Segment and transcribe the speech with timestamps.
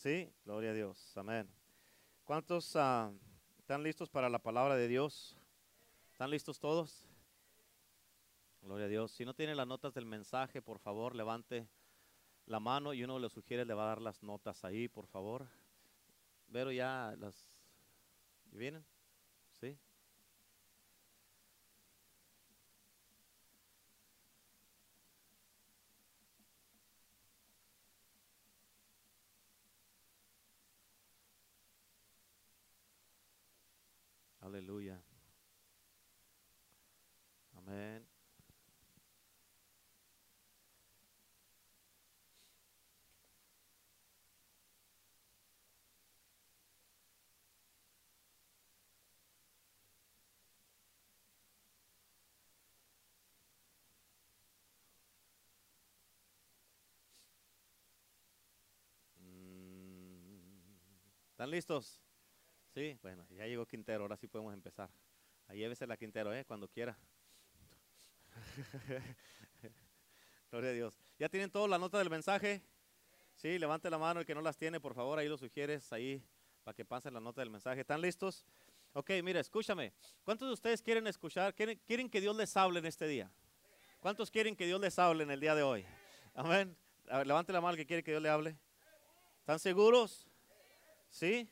[0.00, 1.14] Sí, gloria a Dios.
[1.18, 1.46] Amén.
[2.24, 3.12] ¿Cuántos ah,
[3.58, 5.36] están listos para la palabra de Dios?
[6.10, 7.04] ¿Están listos todos?
[8.62, 9.12] Gloria a Dios.
[9.12, 11.68] Si no tienen las notas del mensaje, por favor, levante
[12.46, 15.46] la mano y uno le sugiere, le va a dar las notas ahí, por favor.
[16.50, 17.52] Pero ya las...
[18.52, 18.82] ¿Vienen?
[19.60, 19.76] ¿Sí?
[34.50, 35.00] Aleluya.
[37.54, 38.04] Amén.
[59.22, 60.40] Mm,
[61.30, 62.00] ¿Están listos?
[62.74, 64.88] Sí, bueno, ya llegó Quintero, ahora sí podemos empezar.
[65.48, 66.44] Ahí llévese la Quintero, ¿eh?
[66.44, 66.96] Cuando quiera.
[70.50, 70.94] Gloria a Dios.
[71.18, 72.62] ¿Ya tienen toda la nota del mensaje?
[73.34, 76.22] Sí, levante la mano el que no las tiene, por favor, ahí lo sugieres, ahí,
[76.62, 77.80] para que pasen la nota del mensaje.
[77.80, 78.44] ¿Están listos?
[78.92, 79.92] Ok, mire, escúchame.
[80.22, 83.32] ¿Cuántos de ustedes quieren escuchar, quieren, quieren que Dios les hable en este día?
[83.98, 85.84] ¿Cuántos quieren que Dios les hable en el día de hoy?
[86.34, 86.76] Amén.
[87.08, 88.56] A ver, levante la mano el que quiere que Dios le hable.
[89.40, 90.28] ¿Están seguros?
[91.08, 91.48] ¿Sí?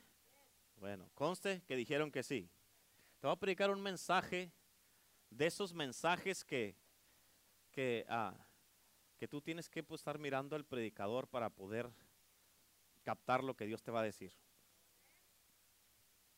[0.79, 2.49] Bueno, conste que dijeron que sí.
[3.19, 4.53] Te voy a predicar un mensaje
[5.29, 6.73] de esos mensajes que,
[7.71, 8.33] que, ah,
[9.17, 11.91] que tú tienes que pues, estar mirando al predicador para poder
[13.03, 14.31] captar lo que Dios te va a decir.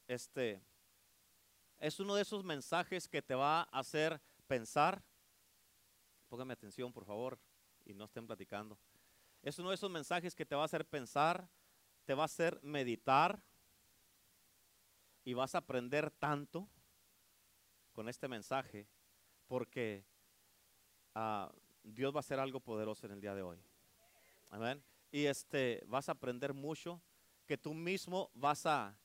[0.08, 0.60] Este
[1.78, 5.04] es uno de esos mensajes que te va a hacer pensar.
[6.30, 7.38] Póngame atención, por favor,
[7.86, 8.80] y no estén platicando.
[9.44, 11.48] Es uno de esos mensajes que te va a hacer pensar,
[12.06, 13.44] te va a hacer meditar
[15.24, 16.68] y vas a aprender tanto
[17.92, 18.88] con este mensaje
[19.48, 20.06] porque
[21.14, 21.52] ah,
[21.84, 23.62] Dios va a hacer algo poderoso en el día de hoy.
[24.50, 24.84] Amén.
[25.12, 27.02] Y este vas a aprender mucho
[27.46, 28.96] que tú mismo vas a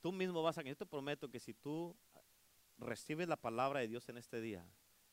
[0.00, 1.96] tú mismo vas a yo te prometo que si tú
[2.78, 4.64] recibes la palabra de Dios en este día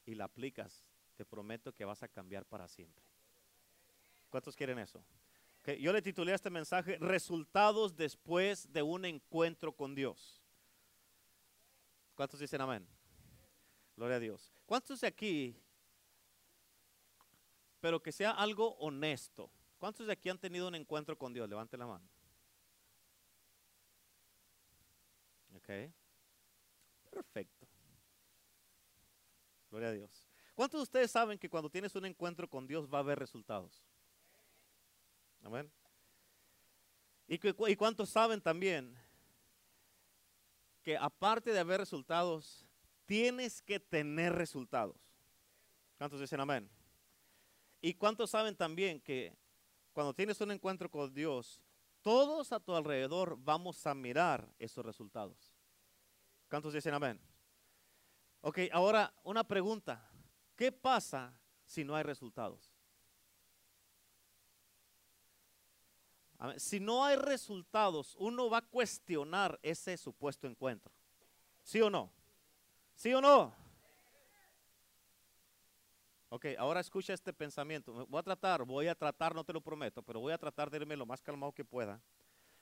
[0.06, 3.04] y la aplicas, te prometo que vas a cambiar para siempre.
[4.30, 5.04] ¿Cuántos quieren eso?
[5.66, 10.44] Yo le titulé a este mensaje Resultados después de un encuentro con Dios.
[12.16, 12.86] ¿Cuántos dicen amén?
[13.96, 14.52] Gloria a Dios.
[14.66, 15.56] ¿Cuántos de aquí,
[17.80, 19.50] pero que sea algo honesto?
[19.78, 21.48] ¿Cuántos de aquí han tenido un encuentro con Dios?
[21.48, 22.08] Levante la mano.
[25.56, 25.70] Ok.
[27.10, 27.68] Perfecto.
[29.70, 30.28] Gloria a Dios.
[30.56, 33.84] ¿Cuántos de ustedes saben que cuando tienes un encuentro con Dios va a haber resultados?
[35.44, 35.72] Amén.
[37.28, 37.40] ¿Y,
[37.72, 38.98] y cuántos saben también
[40.82, 42.66] que aparte de haber resultados,
[43.06, 44.98] tienes que tener resultados?
[45.98, 46.70] ¿Cuántos dicen amén?
[47.82, 49.36] ¿Y cuántos saben también que
[49.94, 51.62] cuando tienes un encuentro con Dios,
[52.02, 55.54] todos a tu alrededor vamos a mirar esos resultados?
[56.50, 57.20] ¿Cuántos dicen amén?
[58.42, 60.10] Ok, ahora una pregunta.
[60.56, 61.34] ¿Qué pasa
[61.66, 62.73] si no hay resultados?
[66.58, 70.92] Si no hay resultados, uno va a cuestionar ese supuesto encuentro.
[71.64, 72.12] ¿Sí o no?
[72.96, 73.56] ¿Sí o no?
[76.30, 78.08] Ok, ahora escucha este pensamiento.
[78.08, 80.78] Voy a tratar, voy a tratar, no te lo prometo, pero voy a tratar de
[80.78, 82.02] irme lo más calmado que pueda.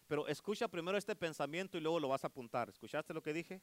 [0.08, 2.68] Pero escucha primero este pensamiento y luego lo vas a apuntar.
[2.68, 3.62] ¿Escuchaste lo que dije?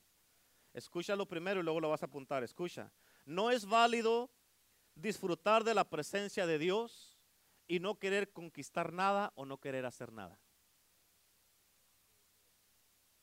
[0.72, 2.42] Escúchalo primero y luego lo vas a apuntar.
[2.42, 2.90] Escucha.
[3.26, 4.30] No es válido
[4.94, 7.17] disfrutar de la presencia de Dios
[7.68, 10.40] y no querer conquistar nada o no querer hacer nada.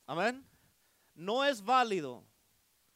[0.06, 0.47] Amén.
[1.16, 2.23] No es válido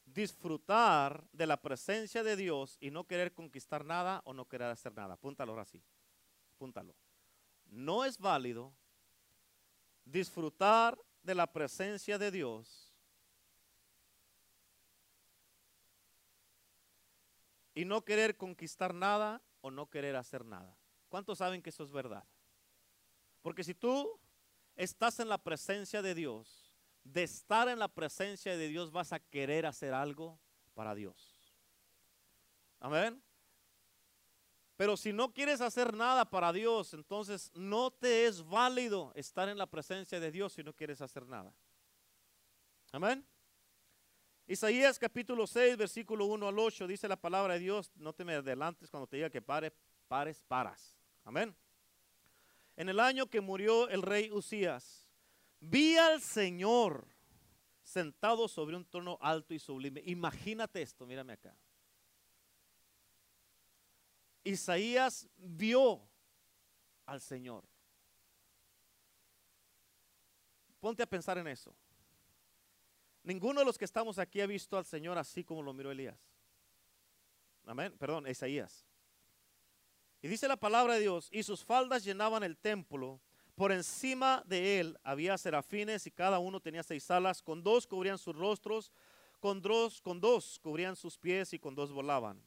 [0.04, 4.94] disfrutar de la presencia de Dios y no querer conquistar nada o no querer hacer
[4.94, 5.14] nada.
[5.14, 5.82] Apúntalo ahora sí.
[6.54, 6.94] Apúntalo.
[7.66, 8.72] No es válido
[10.04, 12.94] disfrutar de la presencia de Dios
[17.74, 20.79] y no querer conquistar nada o no querer hacer nada.
[21.10, 22.24] ¿Cuántos saben que eso es verdad?
[23.42, 24.18] Porque si tú
[24.76, 29.18] estás en la presencia de Dios, de estar en la presencia de Dios vas a
[29.18, 30.38] querer hacer algo
[30.72, 31.36] para Dios.
[32.78, 33.22] Amén.
[34.76, 39.58] Pero si no quieres hacer nada para Dios, entonces no te es válido estar en
[39.58, 41.52] la presencia de Dios si no quieres hacer nada.
[42.92, 43.26] Amén.
[44.46, 48.34] Isaías capítulo 6, versículo 1 al 8 dice la palabra de Dios, no te me
[48.34, 49.72] adelantes cuando te diga que pare,
[50.08, 50.99] pares, paras.
[51.24, 51.54] Amén.
[52.76, 55.06] en el año que murió el rey Usías,
[55.60, 57.06] vi al Señor
[57.82, 60.02] sentado sobre un trono alto y sublime.
[60.06, 61.54] Imagínate esto, mírame acá.
[64.44, 66.00] Isaías vio
[67.04, 67.64] al Señor.
[70.80, 71.74] Ponte a pensar en eso.
[73.22, 76.18] Ninguno de los que estamos aquí ha visto al Señor así como lo miró Elías.
[77.66, 77.94] Amén.
[77.98, 78.86] Perdón, Isaías.
[80.22, 83.20] Y dice la palabra de Dios, y sus faldas llenaban el templo.
[83.54, 87.42] Por encima de él había serafines y cada uno tenía seis alas.
[87.42, 88.92] Con dos cubrían sus rostros,
[89.38, 92.42] con dos, con dos cubrían sus pies y con dos volaban.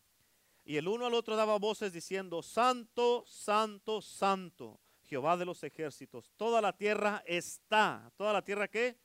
[0.65, 6.31] Y el uno al otro daba voces diciendo, Santo, Santo, Santo, Jehová de los ejércitos.
[6.37, 8.11] Toda la tierra está.
[8.15, 8.97] ¿Toda la tierra qué?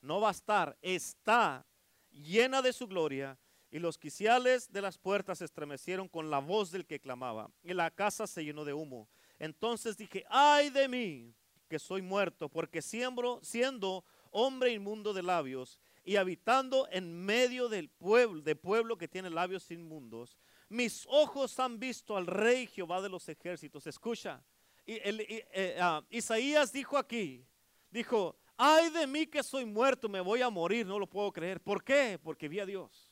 [0.00, 1.64] No va a estar, está
[2.10, 3.38] llena de su gloria.
[3.72, 7.50] Y los quiciales de las puertas se estremecieron con la voz del que clamaba.
[7.64, 9.08] Y la casa se llenó de humo.
[9.38, 11.34] Entonces dije, ay de mí,
[11.68, 17.88] que soy muerto, porque siembro, siendo hombre inmundo de labios y habitando en medio del
[17.88, 20.36] pueblo, de pueblo que tiene labios inmundos,
[20.68, 23.86] mis ojos han visto al rey Jehová de los ejércitos.
[23.86, 24.44] Escucha,
[24.84, 27.46] y eh, ah, Isaías dijo aquí,
[27.90, 31.58] dijo, ay de mí que soy muerto, me voy a morir, no lo puedo creer.
[31.58, 32.18] ¿Por qué?
[32.22, 33.11] Porque vi a Dios.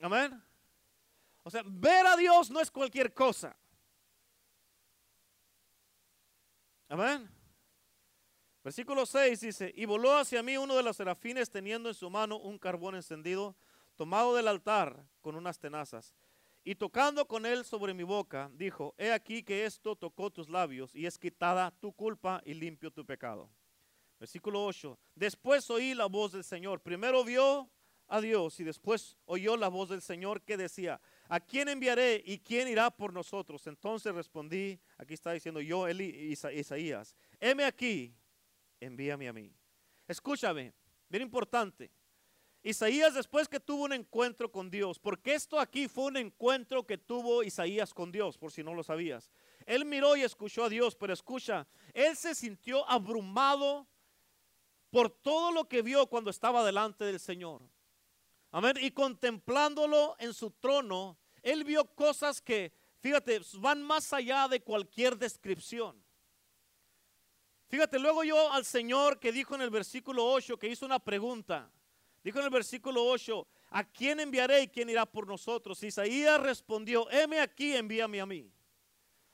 [0.00, 0.42] Amén.
[1.42, 3.56] O sea, ver a Dios no es cualquier cosa.
[6.88, 7.30] Amén.
[8.62, 12.38] Versículo 6 dice, y voló hacia mí uno de los serafines teniendo en su mano
[12.38, 13.56] un carbón encendido,
[13.96, 16.14] tomado del altar con unas tenazas.
[16.62, 20.94] Y tocando con él sobre mi boca, dijo, he aquí que esto tocó tus labios
[20.94, 23.50] y es quitada tu culpa y limpio tu pecado.
[24.18, 26.82] Versículo 8, después oí la voz del Señor.
[26.82, 27.70] Primero vio
[28.10, 32.38] a Dios y después oyó la voz del Señor que decía, ¿a quién enviaré y
[32.38, 33.66] quién irá por nosotros?
[33.66, 38.12] Entonces respondí, aquí está diciendo yo, Eli, Isaías, heme aquí,
[38.80, 39.52] envíame a mí.
[40.08, 40.74] Escúchame,
[41.08, 41.90] bien importante.
[42.62, 46.98] Isaías después que tuvo un encuentro con Dios, porque esto aquí fue un encuentro que
[46.98, 49.30] tuvo Isaías con Dios, por si no lo sabías.
[49.64, 53.86] Él miró y escuchó a Dios, pero escucha, él se sintió abrumado
[54.90, 57.62] por todo lo que vio cuando estaba delante del Señor.
[58.80, 65.16] Y contemplándolo en su trono, él vio cosas que, fíjate, van más allá de cualquier
[65.16, 66.02] descripción.
[67.68, 71.70] Fíjate, luego yo al Señor que dijo en el versículo 8, que hizo una pregunta,
[72.24, 75.80] dijo en el versículo 8, ¿a quién enviaré y quién irá por nosotros?
[75.84, 78.52] Isaías respondió, heme aquí, envíame a mí.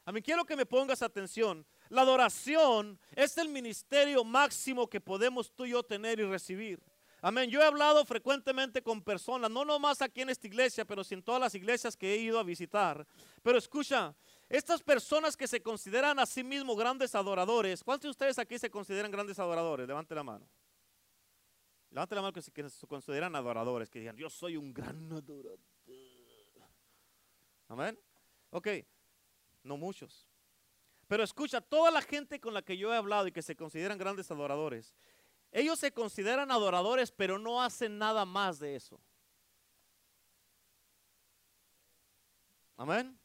[0.04, 1.66] A mí quiero que me pongas atención.
[1.88, 6.82] La adoración es el ministerio máximo que podemos tú y yo tener y recibir.
[7.26, 7.50] Amén.
[7.50, 11.25] Yo he hablado frecuentemente con personas, no nomás aquí en esta iglesia, pero sí en
[11.25, 13.05] todas las iglesias que he ido a visitar.
[13.43, 14.14] Pero escucha,
[14.49, 18.70] estas personas que se consideran a sí mismos grandes adoradores, ¿cuántos de ustedes aquí se
[18.70, 19.88] consideran grandes adoradores?
[19.88, 20.49] Levante la mano.
[21.90, 22.52] Levante la mano que se,
[22.87, 25.58] consideran adoradores, que digan, yo soy un gran adorador.
[27.67, 27.99] Amén.
[28.50, 28.69] Ok,
[29.64, 30.29] no muchos.
[31.08, 33.99] Pero escucha, toda la gente con la que yo he hablado y que se consideran
[33.99, 34.94] grandes adoradores,
[35.56, 39.00] ellos se consideran adoradores, pero no hacen nada más de eso.
[42.76, 43.19] Amén.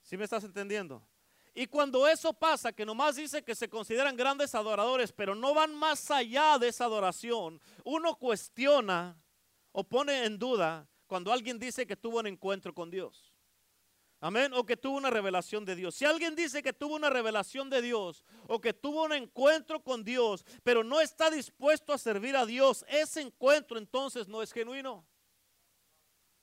[0.00, 1.06] ¿Sí me estás entendiendo?
[1.54, 5.74] Y cuando eso pasa, que nomás dice que se consideran grandes adoradores, pero no van
[5.74, 9.20] más allá de esa adoración, uno cuestiona
[9.72, 13.35] o pone en duda cuando alguien dice que tuvo un encuentro con Dios.
[14.26, 14.52] Amén.
[14.54, 15.94] O que tuvo una revelación de Dios.
[15.94, 20.02] Si alguien dice que tuvo una revelación de Dios o que tuvo un encuentro con
[20.02, 25.06] Dios, pero no está dispuesto a servir a Dios, ese encuentro entonces no es genuino.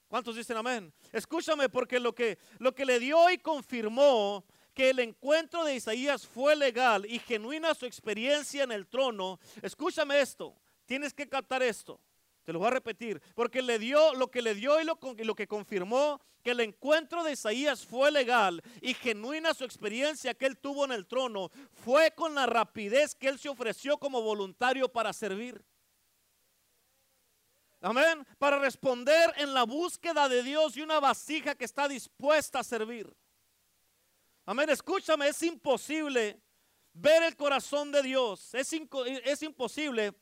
[0.08, 0.94] ¿Cuántos dicen amén?
[1.12, 6.26] Escúchame porque lo que, lo que le dio y confirmó que el encuentro de Isaías
[6.26, 12.00] fue legal y genuina su experiencia en el trono, escúchame esto, tienes que captar esto.
[12.44, 15.48] Te lo voy a repetir, porque le dio lo que le dio y lo, que
[15.48, 20.84] confirmó que el encuentro de Isaías fue legal y genuina su experiencia que él tuvo
[20.84, 25.64] en el trono fue con la rapidez que él se ofreció como voluntario para servir.
[27.80, 28.26] Amén.
[28.38, 33.14] Para responder en la búsqueda de Dios y una vasija que está dispuesta a servir.
[34.46, 34.70] Amén.
[34.70, 36.42] Escúchame, es imposible
[36.92, 38.54] ver el corazón de Dios.
[38.54, 40.14] Es imposible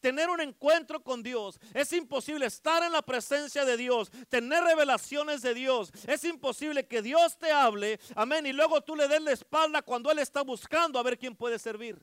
[0.00, 1.58] tener un encuentro con Dios.
[1.74, 5.92] Es imposible estar en la presencia de Dios, tener revelaciones de Dios.
[6.06, 10.10] Es imposible que Dios te hable, amén, y luego tú le des la espalda cuando
[10.10, 12.02] Él está buscando a ver quién puede servir.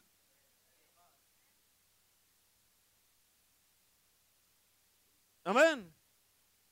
[5.44, 5.94] Amén.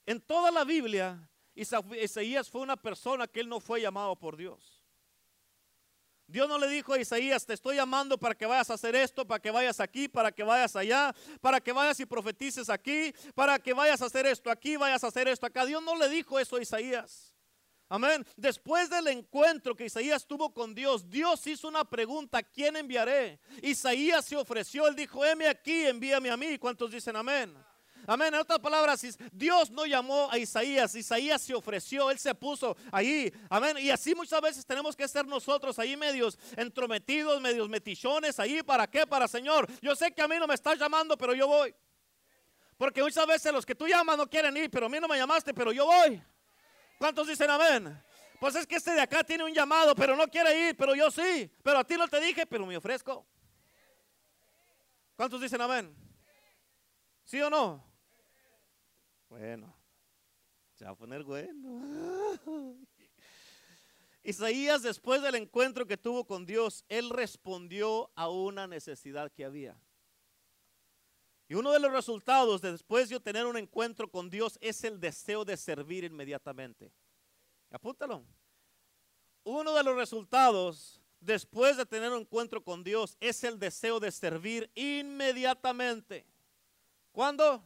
[0.06, 4.75] En toda la Biblia Isaías fue una persona que él no fue llamado por Dios.
[6.28, 9.28] Dios no le dijo a Isaías, te estoy llamando para que vayas a hacer esto,
[9.28, 13.60] para que vayas aquí, para que vayas allá, para que vayas y profetices aquí, para
[13.60, 15.66] que vayas a hacer esto aquí, vayas a hacer esto acá.
[15.66, 17.32] Dios no le dijo eso a Isaías.
[17.88, 18.26] Amén.
[18.36, 23.40] Después del encuentro que Isaías tuvo con Dios, Dios hizo una pregunta, ¿quién enviaré?
[23.62, 26.58] Isaías se ofreció, él dijo, heme aquí, envíame a mí.
[26.58, 27.56] ¿Cuántos dicen amén?
[28.08, 28.34] Amén.
[28.34, 33.34] En otras palabras, Dios no llamó a Isaías, Isaías se ofreció, él se puso ahí.
[33.50, 33.78] Amén.
[33.80, 38.64] Y así muchas veces tenemos que ser nosotros ahí medios entrometidos, medios metichones, ahí.
[38.64, 39.06] ¿Para qué?
[39.08, 39.68] Para Señor.
[39.82, 41.74] Yo sé que a mí no me estás llamando, pero yo voy.
[42.78, 45.18] Porque muchas veces los que tú llamas no quieren ir, pero a mí no me
[45.18, 46.22] llamaste, pero yo voy.
[46.98, 48.02] ¿Cuántos dicen amén?
[48.40, 51.10] Pues es que este de acá tiene un llamado, pero no quiere ir, pero yo
[51.10, 51.50] sí.
[51.64, 53.26] Pero a ti no te dije, pero me ofrezco.
[55.16, 55.96] ¿Cuántos dicen amén?
[57.24, 57.95] ¿Sí o no?
[59.38, 59.76] Bueno,
[60.76, 62.38] se va a poner bueno.
[64.24, 69.78] Isaías, después del encuentro que tuvo con Dios, él respondió a una necesidad que había.
[71.50, 75.02] Y uno de los resultados de después de tener un encuentro con Dios es el
[75.02, 76.94] deseo de servir inmediatamente.
[77.72, 78.24] Apúntalo.
[79.44, 84.12] Uno de los resultados después de tener un encuentro con Dios es el deseo de
[84.12, 86.26] servir inmediatamente.
[87.12, 87.62] ¿Cuándo?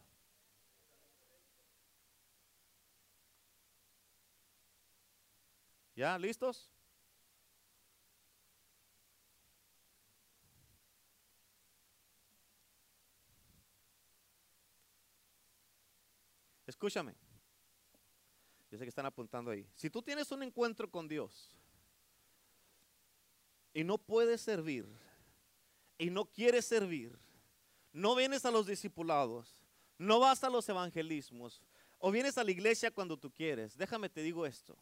[5.99, 6.71] ¿Ya listos?
[16.65, 17.13] Escúchame.
[18.71, 19.67] Yo sé que están apuntando ahí.
[19.75, 21.53] Si tú tienes un encuentro con Dios
[23.73, 24.87] y no puedes servir
[25.97, 27.19] y no quieres servir,
[27.91, 29.53] no vienes a los discipulados,
[29.97, 31.61] no vas a los evangelismos
[31.97, 34.77] o vienes a la iglesia cuando tú quieres, déjame te digo esto.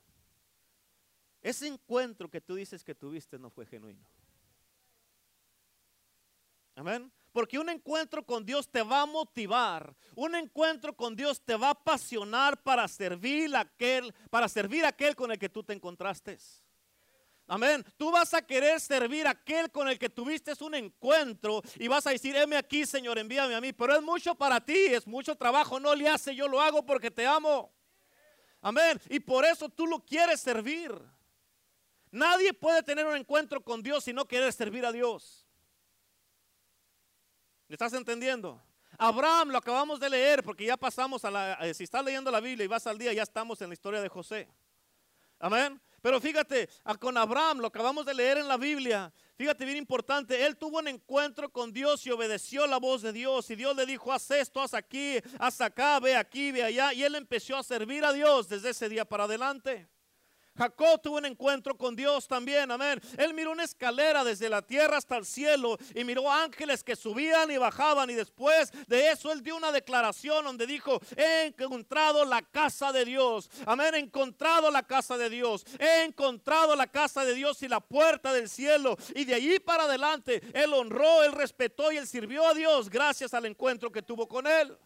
[1.41, 4.05] Ese encuentro que tú dices que tuviste no fue genuino.
[6.75, 7.11] Amén.
[7.31, 9.95] Porque un encuentro con Dios te va a motivar.
[10.15, 14.89] Un encuentro con Dios te va a apasionar para servir a aquel, para servir a
[14.89, 16.37] aquel con el que tú te encontraste.
[17.47, 17.83] Amén.
[17.95, 22.05] Tú vas a querer servir a aquel con el que tuviste un encuentro y vas
[22.05, 23.71] a decir, heme aquí, Señor, envíame a mí.
[23.71, 25.79] Pero es mucho para ti, es mucho trabajo.
[25.79, 27.71] No le hace, yo lo hago porque te amo.
[28.61, 28.99] Amén.
[29.09, 30.91] Y por eso tú lo quieres servir.
[32.17, 35.45] Nadie puede tener un encuentro con Dios si no quiere servir a Dios.
[37.67, 38.59] ¿Me estás entendiendo?
[38.97, 42.39] Abraham lo acabamos de leer porque ya pasamos a la, eh, si estás leyendo la
[42.39, 44.47] Biblia y vas al día, ya estamos en la historia de José.
[45.37, 45.79] Amén.
[46.01, 46.67] Pero fíjate,
[46.99, 49.13] con Abraham lo acabamos de leer en la Biblia.
[49.35, 53.47] Fíjate bien importante, él tuvo un encuentro con Dios y obedeció la voz de Dios.
[53.51, 56.93] Y Dios le dijo, haz esto, haz aquí, haz acá, ve aquí, ve allá.
[56.93, 59.87] Y él empezó a servir a Dios desde ese día para adelante.
[60.57, 62.99] Jacob tuvo un encuentro con Dios también, amén.
[63.17, 67.51] Él miró una escalera desde la tierra hasta el cielo y miró ángeles que subían
[67.51, 72.41] y bajaban y después de eso él dio una declaración donde dijo, he encontrado la
[72.41, 77.33] casa de Dios, amén, he encontrado la casa de Dios, he encontrado la casa de
[77.33, 81.91] Dios y la puerta del cielo y de allí para adelante él honró, él respetó
[81.91, 84.77] y él sirvió a Dios gracias al encuentro que tuvo con él.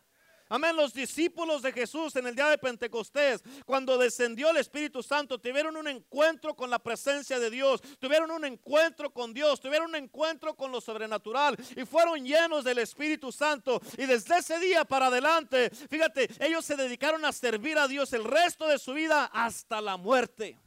[0.51, 0.75] Amén.
[0.75, 5.77] Los discípulos de Jesús en el día de Pentecostés, cuando descendió el Espíritu Santo, tuvieron
[5.77, 10.53] un encuentro con la presencia de Dios, tuvieron un encuentro con Dios, tuvieron un encuentro
[10.53, 13.81] con lo sobrenatural y fueron llenos del Espíritu Santo.
[13.97, 18.25] Y desde ese día para adelante, fíjate, ellos se dedicaron a servir a Dios el
[18.25, 20.59] resto de su vida hasta la muerte.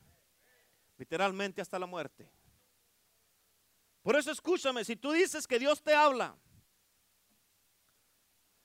[0.97, 2.27] Literalmente hasta la muerte.
[4.01, 6.39] Por eso escúchame, si tú dices que Dios te habla,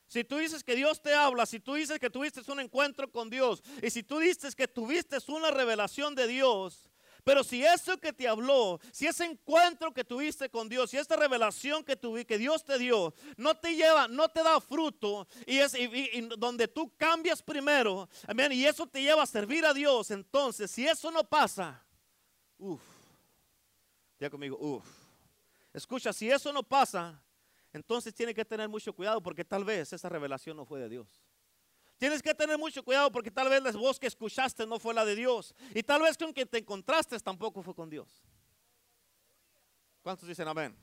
[0.09, 3.29] si tú dices que Dios te habla, si tú dices que tuviste un encuentro con
[3.29, 6.89] Dios, y si tú dices que tuviste una revelación de Dios,
[7.23, 11.15] pero si eso que te habló, si ese encuentro que tuviste con Dios, si esta
[11.15, 15.73] revelación que, que Dios te dio, no te lleva, no te da fruto, y es
[16.39, 20.87] donde tú cambias primero, amén, y eso te lleva a servir a Dios, entonces, si
[20.87, 21.85] eso no pasa,
[22.57, 22.81] uff,
[24.19, 24.87] ya conmigo, uff,
[25.71, 27.21] escucha, si eso no pasa,
[27.79, 31.23] entonces tiene que tener mucho cuidado porque tal vez esa revelación no fue de Dios.
[31.97, 35.05] Tienes que tener mucho cuidado porque tal vez la voz que escuchaste no fue la
[35.05, 35.55] de Dios.
[35.73, 38.21] Y tal vez con quien te encontraste tampoco fue con Dios.
[40.01, 40.75] ¿Cuántos dicen amén?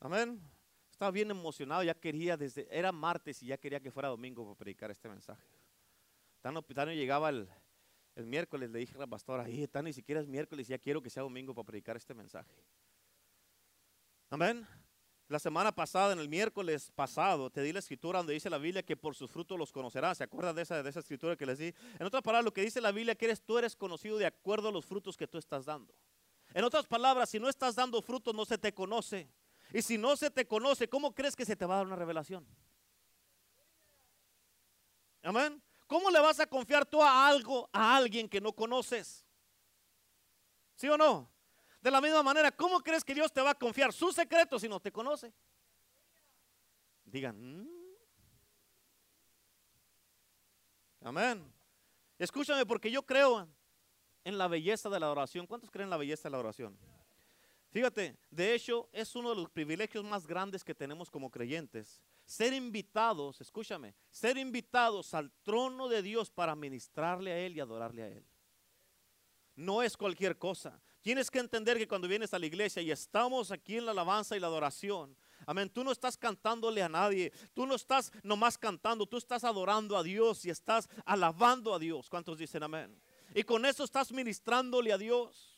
[0.00, 0.42] Amén.
[0.90, 4.56] Estaba bien emocionado, ya quería desde, era martes y ya quería que fuera domingo para
[4.56, 5.46] predicar este mensaje.
[6.40, 7.48] Tan, tan llegaba el,
[8.16, 11.10] el, miércoles, le dije a la pastora, tan ni siquiera es miércoles, ya quiero que
[11.10, 12.52] sea domingo para predicar este mensaje.
[14.30, 14.66] Amén.
[15.28, 18.82] La semana pasada, en el miércoles pasado, te di la escritura donde dice la Biblia
[18.82, 20.16] que por sus frutos los conocerás.
[20.16, 21.74] ¿Se acuerdan de esa, de esa escritura que les di?
[21.98, 24.68] En otras palabras, lo que dice la Biblia que eres, tú eres conocido de acuerdo
[24.68, 25.94] a los frutos que tú estás dando.
[26.54, 29.30] En otras palabras, si no estás dando frutos, no se te conoce.
[29.74, 31.96] Y si no se te conoce, ¿cómo crees que se te va a dar una
[31.96, 32.46] revelación?
[35.22, 35.62] Amén.
[35.86, 39.26] ¿Cómo le vas a confiar tú a algo, a alguien que no conoces?
[40.74, 41.30] ¿Sí o no?
[41.80, 44.68] De la misma manera, ¿cómo crees que Dios te va a confiar su secreto si
[44.68, 45.32] no te conoce?
[47.04, 47.68] Digan, mm".
[51.02, 51.52] amén.
[52.18, 53.48] Escúchame porque yo creo
[54.24, 55.46] en la belleza de la oración.
[55.46, 56.76] ¿Cuántos creen en la belleza de la oración?
[57.70, 62.02] Fíjate, de hecho es uno de los privilegios más grandes que tenemos como creyentes.
[62.24, 68.02] Ser invitados, escúchame, ser invitados al trono de Dios para ministrarle a Él y adorarle
[68.02, 68.26] a Él.
[69.54, 70.82] No es cualquier cosa.
[71.00, 74.36] Tienes que entender que cuando vienes a la iglesia y estamos aquí en la alabanza
[74.36, 79.06] y la adoración, amén, tú no estás cantándole a nadie, tú no estás nomás cantando,
[79.06, 82.08] tú estás adorando a Dios y estás alabando a Dios.
[82.08, 83.00] ¿Cuántos dicen amén?
[83.34, 85.54] Y con eso estás ministrándole a Dios.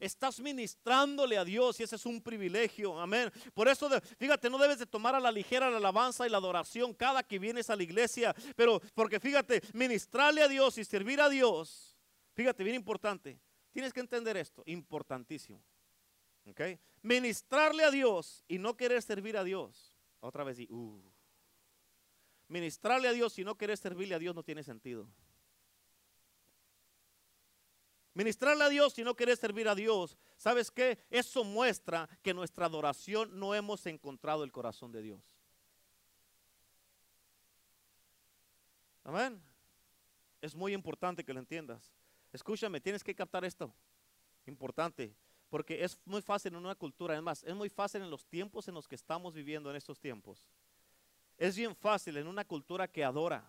[0.00, 2.98] Estás ministrándole a Dios y ese es un privilegio.
[3.00, 3.30] Amén.
[3.54, 6.92] Por eso, fíjate, no debes de tomar a la ligera la alabanza y la adoración
[6.94, 8.34] cada que vienes a la iglesia.
[8.56, 11.96] Pero porque fíjate, ministrarle a Dios y servir a Dios.
[12.34, 13.38] Fíjate, bien importante.
[13.74, 15.60] Tienes que entender esto, importantísimo.
[16.46, 16.60] ¿Ok?
[17.02, 19.96] Ministrarle a Dios y no querer servir a Dios.
[20.20, 21.02] Otra vez, y, uh.
[22.46, 25.08] Ministrarle a Dios y no querer servirle a Dios no tiene sentido.
[28.12, 31.00] Ministrarle a Dios y no querer servir a Dios, ¿sabes qué?
[31.10, 35.20] Eso muestra que nuestra adoración no hemos encontrado el corazón de Dios.
[39.02, 39.42] Amén.
[40.40, 41.92] Es muy importante que lo entiendas.
[42.34, 43.72] Escúchame, tienes que captar esto.
[44.46, 45.14] Importante.
[45.48, 48.74] Porque es muy fácil en una cultura, además, es muy fácil en los tiempos en
[48.74, 50.44] los que estamos viviendo en estos tiempos.
[51.38, 53.48] Es bien fácil en una cultura que adora.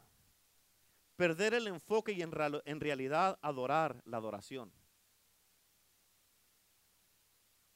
[1.15, 4.71] Perder el enfoque y en, realidad adorar la adoración.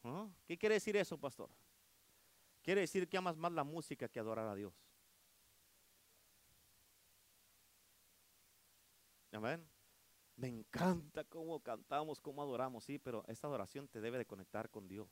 [0.04, 0.28] ¿Ah?
[0.46, 1.50] ¿Qué quiere decir eso, pastor?
[2.62, 4.76] Quiere decir que amas más la música que adorar a Dios.
[9.32, 9.79] Amén.
[10.39, 14.88] Me encanta cómo cantamos, cómo adoramos, sí, pero esta adoración te debe de conectar con
[14.88, 15.10] Dios.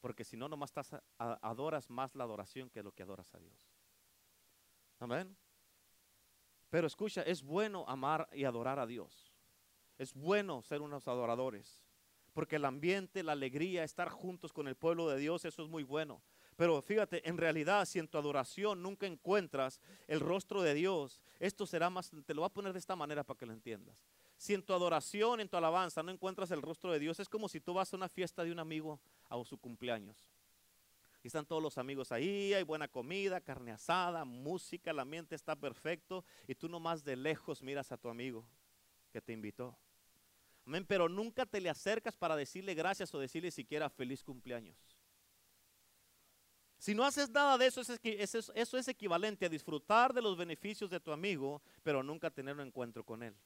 [0.00, 3.74] Porque si no, nomás estás, adoras más la adoración que lo que adoras a Dios.
[5.00, 5.36] Amén.
[6.70, 9.32] Pero escucha, es bueno amar y adorar a Dios.
[9.98, 11.82] Es bueno ser unos adoradores.
[12.32, 15.82] Porque el ambiente, la alegría, estar juntos con el pueblo de Dios, eso es muy
[15.82, 16.22] bueno.
[16.54, 21.66] Pero fíjate, en realidad, si en tu adoración nunca encuentras el rostro de Dios, esto
[21.66, 24.11] será más, te lo voy a poner de esta manera para que lo entiendas.
[24.42, 27.48] Si en tu adoración, en tu alabanza, no encuentras el rostro de Dios, es como
[27.48, 30.16] si tú vas a una fiesta de un amigo a su cumpleaños.
[31.22, 35.54] Y están todos los amigos ahí, hay buena comida, carne asada, música, el ambiente está
[35.54, 38.44] perfecto y tú nomás de lejos miras a tu amigo
[39.12, 39.78] que te invitó.
[40.66, 44.76] Amén, pero nunca te le acercas para decirle gracias o decirle siquiera feliz cumpleaños.
[46.78, 50.98] Si no haces nada de eso, eso es equivalente a disfrutar de los beneficios de
[50.98, 53.36] tu amigo, pero nunca tener un encuentro con él.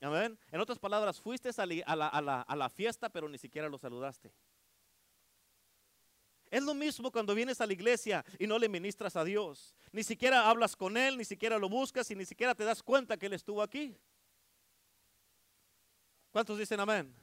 [0.00, 0.38] Amén.
[0.52, 4.32] En otras palabras, fuiste a la, fiesta, pero ni siquiera lo saludaste.
[6.50, 9.74] Es lo mismo cuando vienes a la iglesia y no le ministras a Dios.
[9.92, 13.16] Ni siquiera hablas con Él, ni siquiera lo buscas y ni siquiera te das cuenta
[13.16, 13.96] que Él estuvo aquí.
[16.30, 17.14] ¿Cuántos dicen amén?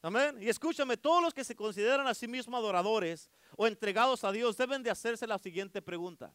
[0.00, 0.38] Amén.
[0.40, 4.56] Y escúchame, todos los que se consideran a sí mismos adoradores o entregados a Dios
[4.56, 6.34] deben de hacerse la siguiente pregunta.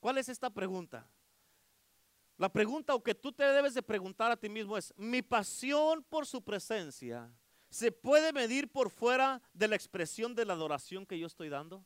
[0.00, 1.08] ¿Cuál es esta pregunta?
[2.38, 6.04] La pregunta o que tú te debes de preguntar a ti mismo es, ¿mi pasión
[6.04, 7.28] por su presencia
[7.68, 11.84] se puede medir por fuera de la expresión de la adoración que yo estoy dando?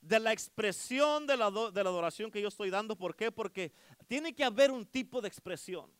[0.00, 2.96] De la expresión de la, de la adoración que yo estoy dando.
[2.96, 3.32] ¿Por qué?
[3.32, 3.72] Porque
[4.06, 5.90] tiene que haber un tipo de expresión.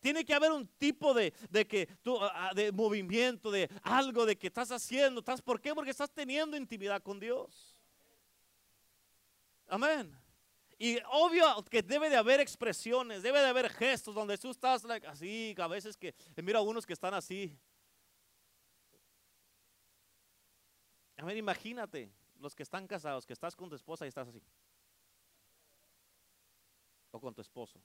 [0.00, 1.32] Tiene que haber un tipo de,
[1.66, 5.24] que tú, ah, de movimiento, de algo de que estás haciendo.
[5.24, 5.74] ¿Por qué?
[5.74, 7.76] Porque estás teniendo intimidad con Dios.
[9.66, 10.16] Amén.
[10.80, 15.52] Y obvio que debe de haber expresiones, debe de haber gestos donde tú estás así,
[15.58, 17.58] a veces que, mira unos que están así.
[21.16, 24.40] Amén, imagínate los que están casados, que estás con tu esposa y estás así.
[27.10, 27.82] O con tu esposo.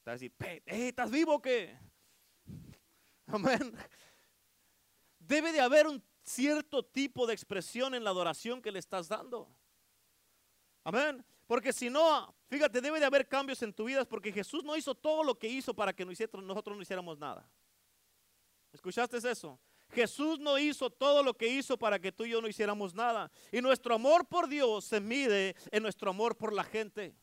[0.00, 1.74] Estás así, eh, ¿estás vivo o?
[3.28, 3.74] Amén.
[5.18, 9.48] Debe de haber un cierto tipo de expresión en la adoración que le estás dando.
[10.84, 11.24] Amén.
[11.46, 14.94] Porque si no, fíjate, debe de haber cambios en tu vida porque Jesús no hizo
[14.94, 17.48] todo lo que hizo para que nosotros no hiciéramos nada.
[18.72, 19.58] ¿Escuchaste eso?
[19.90, 23.30] Jesús no hizo todo lo que hizo para que tú y yo no hiciéramos nada.
[23.50, 27.14] Y nuestro amor por Dios se mide en nuestro amor por la gente.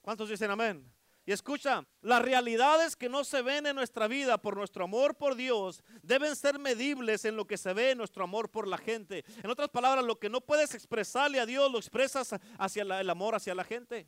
[0.00, 0.93] ¿Cuántos dicen amén?
[1.26, 5.34] Y escucha, las realidades que no se ven en nuestra vida por nuestro amor por
[5.36, 9.24] Dios deben ser medibles en lo que se ve en nuestro amor por la gente.
[9.42, 13.34] En otras palabras, lo que no puedes expresarle a Dios lo expresas hacia el amor
[13.34, 14.06] hacia la gente.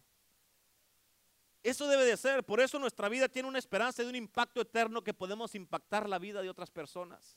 [1.62, 2.44] Eso debe de ser.
[2.44, 6.18] Por eso nuestra vida tiene una esperanza de un impacto eterno que podemos impactar la
[6.18, 7.37] vida de otras personas.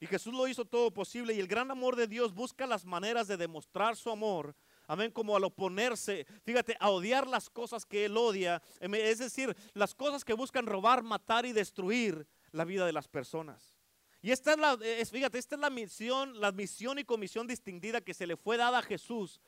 [0.00, 3.26] Y Jesús lo hizo todo posible y el gran amor de Dios busca las maneras
[3.26, 4.54] de demostrar su amor.
[4.90, 8.62] Amén, como al oponerse, fíjate, a odiar las cosas que Él odia.
[8.80, 13.06] Em, es decir, las cosas que buscan robar, matar y destruir la vida de las
[13.06, 13.76] personas.
[14.22, 18.14] Y esta es la, fíjate, esta es la misión, la misión y comisión distinguida que
[18.14, 19.42] se le fue dada a Jesús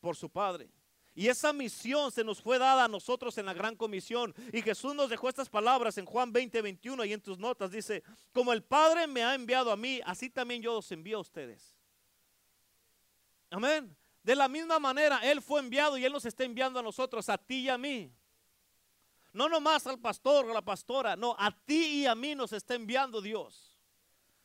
[0.00, 0.70] por su Padre.
[1.14, 4.34] Y esa misión se nos fue dada a nosotros en la gran comisión.
[4.54, 7.70] Y Jesús nos dejó estas palabras en Juan 20, 21 y en tus notas.
[7.70, 11.20] Dice, como el Padre me ha enviado a mí, así también yo os envío a
[11.20, 11.76] ustedes.
[13.50, 13.94] Amén.
[14.22, 17.38] De la misma manera, Él fue enviado y Él nos está enviando a nosotros, a
[17.38, 18.12] ti y a mí.
[19.32, 22.52] No nomás al pastor o a la pastora, no, a ti y a mí nos
[22.52, 23.72] está enviando Dios.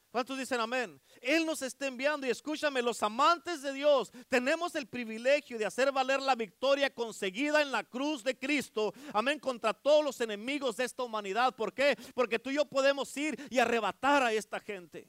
[0.09, 0.99] ¿Cuántos dicen amén?
[1.21, 5.91] Él nos está enviando y escúchame, los amantes de Dios tenemos el privilegio de hacer
[5.91, 10.85] valer la victoria conseguida en la cruz de Cristo, amén, contra todos los enemigos de
[10.85, 11.55] esta humanidad.
[11.55, 11.95] ¿Por qué?
[12.15, 15.07] Porque tú y yo podemos ir y arrebatar a esta gente.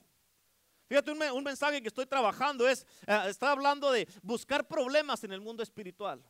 [0.89, 5.41] Fíjate, un, mensaje que estoy trabajando es, eh, está hablando de buscar problemas en el
[5.41, 6.25] mundo espiritual.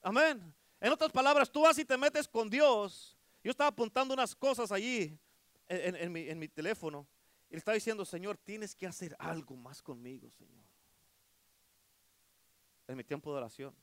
[0.00, 0.54] Amén.
[0.80, 3.16] En otras palabras, tú vas y te metes con Dios.
[3.42, 5.18] Yo estaba apuntando unas cosas allí
[5.66, 7.08] en, mi, en mi teléfono.
[7.50, 10.64] Y le estaba diciendo, Señor, tienes que hacer algo más conmigo, Señor.
[12.86, 13.74] En mi tiempo de oración.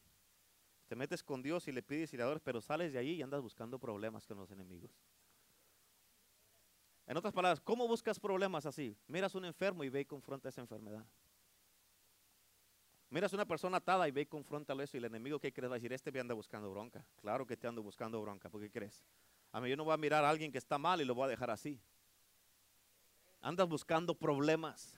[0.88, 3.22] Te metes con Dios y le pides y le adoras, pero sales de ahí y
[3.22, 4.92] andas buscando problemas con los enemigos.
[7.12, 8.95] En otras palabras, ¿cómo buscas problemas así?
[9.06, 11.06] Miras un enfermo y ve y confronta esa enfermedad.
[13.10, 15.76] Miras una persona atada y ve y confronta eso y el enemigo que crees va
[15.76, 17.06] a decir, este me anda buscando bronca.
[17.17, 19.04] Claro que te ando buscando bronca, ¿por qué crees?
[19.52, 21.26] A mí yo no voy a mirar a alguien que está mal y lo voy
[21.26, 21.82] a dejar así.
[23.41, 24.97] Andas buscando problemas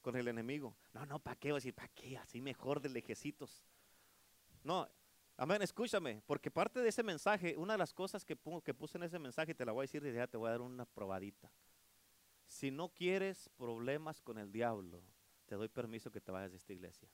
[0.00, 0.76] con el enemigo.
[0.92, 1.48] No, no, ¿para qué?
[1.48, 2.18] Voy a decir, ¿para qué?
[2.18, 3.64] Así mejor de lejecitos.
[4.62, 4.88] No,
[5.42, 9.18] amén, escúchame, porque parte de ese mensaje, una de las cosas que, puse en ese
[9.18, 11.50] mensaje, te la voy a decir, ya te voy a dar una probadita.
[12.46, 15.02] Si no quieres problemas con el diablo,
[15.46, 17.08] te doy permiso que te vayas de esta iglesia.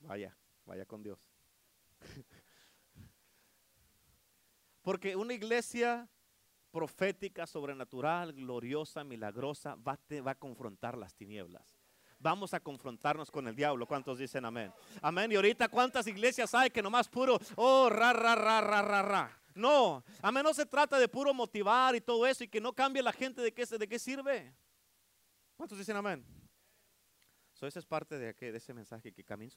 [0.00, 1.18] Vaya, vaya con Dios.
[4.82, 6.10] Porque una iglesia
[6.72, 11.78] profética, sobrenatural, gloriosa, milagrosa, va, va a confrontar las tinieblas.
[12.18, 13.86] Vamos a confrontarnos con el diablo.
[13.86, 14.72] ¿Cuántos dicen amén?
[15.02, 15.30] Amén.
[15.30, 19.42] Y ahorita, ¿cuántas iglesias hay que nomás puro, oh, ra, ra, ra, ra, ra, ra?
[19.54, 20.42] No, amén.
[20.42, 23.42] No se trata de puro motivar y todo eso y que no cambie la gente
[23.42, 24.54] de qué, de qué sirve.
[25.56, 26.24] ¿Cuántos dicen amén?
[27.52, 29.52] So, esa es parte de, de ese mensaje que camina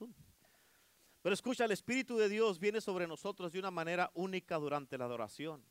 [1.25, 5.05] pero escucha, el Espíritu de Dios viene sobre nosotros de una manera única durante la
[5.05, 5.65] adoración.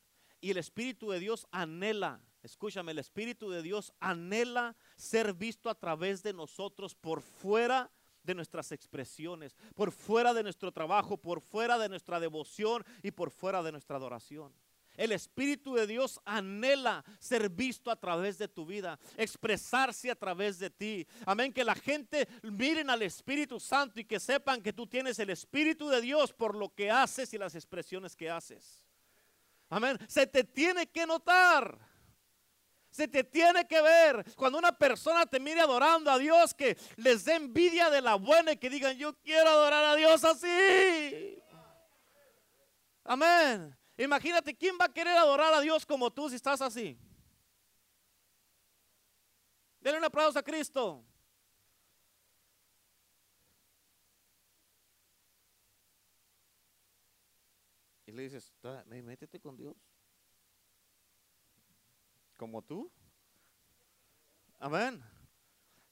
[0.45, 5.75] Y el Espíritu de Dios anhela, escúchame, el Espíritu de Dios anhela ser visto a
[5.75, 7.91] través de nosotros por fuera
[8.23, 13.31] de nuestras expresiones, por fuera de nuestro trabajo, por fuera de nuestra devoción y por
[13.31, 14.53] fuera de nuestra adoración.
[14.99, 20.59] El Espíritu de Dios anhela ser visto a través de tu vida, expresarse a través
[20.59, 21.07] de ti.
[21.25, 25.31] Amén, que la gente miren al Espíritu Santo y que sepan que tú tienes el
[25.31, 28.84] Espíritu de Dios por lo que haces y las expresiones que haces.
[29.69, 31.79] Amén, se te tiene que notar.
[32.91, 37.25] Se te tiene que ver cuando una persona te mire adorando a Dios que les
[37.25, 41.43] dé envidia de la buena y que digan, yo quiero adorar a Dios así.
[43.03, 43.77] Amén.
[43.97, 46.97] Imagínate, ¿quién va a querer adorar a Dios como tú si estás así?
[49.81, 51.05] Denle un aplauso a Cristo.
[58.15, 58.53] Le dices,
[58.87, 59.77] métete con Dios.
[62.37, 62.91] Como tú.
[64.59, 65.03] Amén.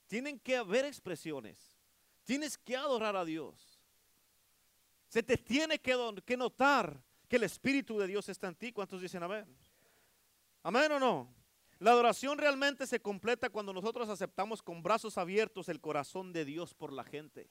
[0.07, 1.73] Tienen que haber expresiones.
[2.25, 3.81] Tienes que adorar a Dios.
[5.09, 8.73] Se te tiene que, que notar que el Espíritu de Dios está en ti.
[8.73, 9.47] ¿Cuántos dicen amén?
[10.63, 11.35] Amén o no.
[11.79, 16.75] La adoración realmente se completa cuando nosotros aceptamos con brazos abiertos el corazón de Dios
[16.75, 17.51] por la gente.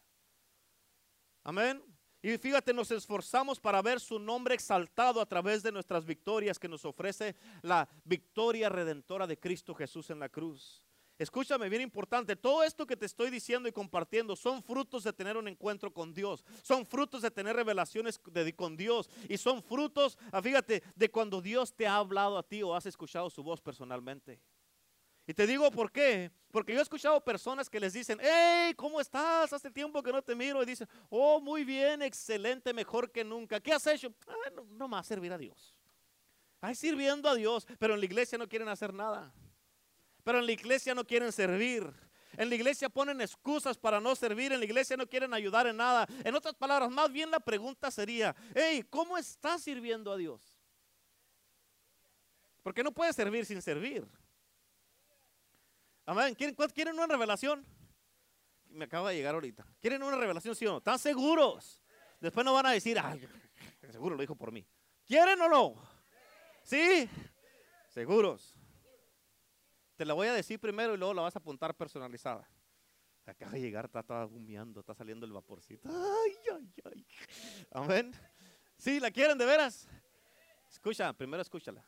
[1.44, 1.84] Amén.
[2.24, 6.68] Y fíjate, nos esforzamos para ver su nombre exaltado a través de nuestras victorias que
[6.68, 10.84] nos ofrece la victoria redentora de Cristo Jesús en la cruz.
[11.18, 15.36] escúchame, bien importante, todo esto que te estoy diciendo y compartiendo son frutos de tener
[15.38, 20.18] un encuentro con Dios, son frutos de tener revelaciones de, con Dios y son frutos,
[20.32, 23.62] ah, fíjate, de cuando Dios te ha hablado a ti o has escuchado su voz
[23.62, 24.40] personalmente.
[25.28, 26.32] Y te digo por qué.
[26.52, 29.54] Porque yo he escuchado personas que les dicen, hey, ¿cómo estás?
[29.54, 30.62] Hace tiempo que no te miro.
[30.62, 33.60] Y dicen, oh, muy bien, excelente, mejor que nunca.
[33.60, 34.14] ¿Qué has hecho?
[34.28, 35.76] Ah, no, no más servir a Dios.
[36.60, 39.34] Ay, sirviendo a Dios, pero en la iglesia no quieren hacer nada.
[40.24, 41.92] Pero en la iglesia no quieren servir.
[42.38, 44.52] En la iglesia ponen excusas para no servir.
[44.52, 46.08] En la iglesia no quieren ayudar en nada.
[46.24, 50.42] En otras palabras, más bien la pregunta sería, hey, ¿cómo estás sirviendo a Dios?
[52.62, 54.06] Porque no puedes servir sin servir.
[56.12, 56.36] Amén.
[56.36, 57.66] ¿Quieren, ¿Quieren una revelación?
[58.68, 59.66] Me acaba de llegar ahorita.
[59.80, 60.78] ¿Quieren una revelación, sí o no?
[60.80, 61.82] ¿Están seguros?
[62.20, 63.26] Después no van a decir, ay,
[63.90, 64.68] seguro lo dijo por mí.
[65.06, 65.76] ¿Quieren o no?
[66.64, 67.10] ¿Sí?
[67.88, 68.54] Seguros.
[69.96, 72.46] Te la voy a decir primero y luego la vas a apuntar personalizada.
[73.26, 75.88] Acaba de llegar, está, está humeando, está saliendo el vaporcito.
[75.88, 77.08] Ay, ay, ay.
[77.72, 78.14] Amén.
[78.76, 79.00] ¿Sí?
[79.00, 79.88] ¿La quieren de veras?
[80.70, 81.86] Escucha, primero escúchala.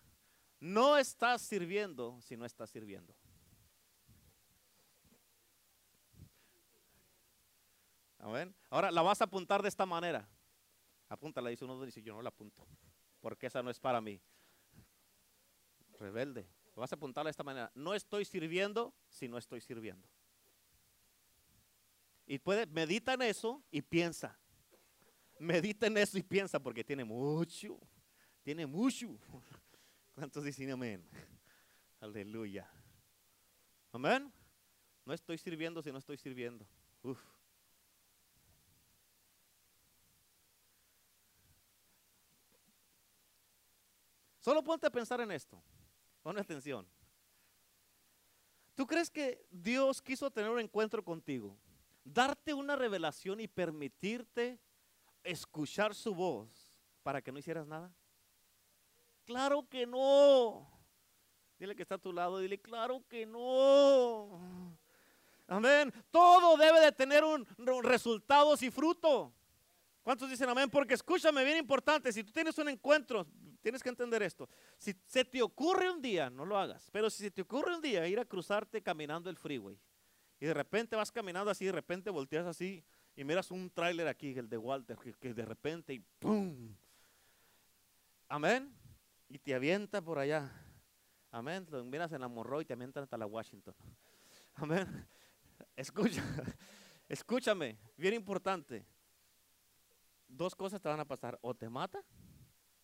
[0.62, 3.14] No estás sirviendo si no estás sirviendo.
[8.24, 8.56] Amén.
[8.70, 10.26] Ahora la vas a apuntar de esta manera.
[11.10, 12.66] Apúntala, dice uno, dice yo no la apunto,
[13.20, 14.22] porque esa no es para mí
[16.00, 16.48] rebelde.
[16.74, 17.70] vas a apuntar de esta manera.
[17.76, 20.08] No estoy sirviendo si no estoy sirviendo.
[22.26, 24.40] Y puede, medita en eso y piensa.
[25.38, 27.78] Medita en eso y piensa porque tiene mucho.
[28.42, 29.20] Tiene mucho.
[30.16, 31.06] ¿Cuántos dicen amén?
[32.00, 32.72] Aleluya.
[33.92, 34.32] Amén.
[35.04, 36.66] No estoy sirviendo si no estoy sirviendo.
[44.44, 45.64] Solo ponte a pensar en esto.
[46.22, 46.86] Pon atención.
[48.76, 51.58] ¿Tú crees que Dios quiso tener un encuentro contigo?
[52.04, 54.60] Darte una revelación y permitirte
[55.24, 57.96] escuchar su voz para que no hicieras nada?
[59.24, 60.70] Claro que no.
[61.58, 64.78] Dile que está a tu lado, dile, claro que no.
[65.48, 65.94] Amén.
[66.12, 67.48] Todo debe de tener un,
[67.82, 69.34] resultados y fruto.
[70.02, 70.70] ¿Cuántos dicen amén?
[70.70, 73.26] Porque escúchame, bien importante, si tú tienes un encuentro,
[73.64, 74.48] tienes que entender esto.
[74.78, 77.82] Si se te ocurre un día, no lo hagas, pero si se te ocurre un
[77.82, 79.80] día ir a cruzarte caminando el freeway
[80.40, 82.84] y de repente vas caminando así, de repente volteas así
[83.16, 86.76] y miras un tráiler aquí, el de Walter, que, de repente y ¡pum!
[88.28, 88.76] Amén.
[89.30, 90.52] Y te avienta por allá.
[91.32, 91.66] Amén.
[91.72, 93.74] Lo miras en la morro y te avientan hasta la Washington.
[94.56, 95.08] Amén.
[95.76, 96.24] Escucha,
[97.08, 98.86] escúchame, bien importante
[100.36, 101.38] dos cosas te van a pasar.
[101.42, 102.04] O te mata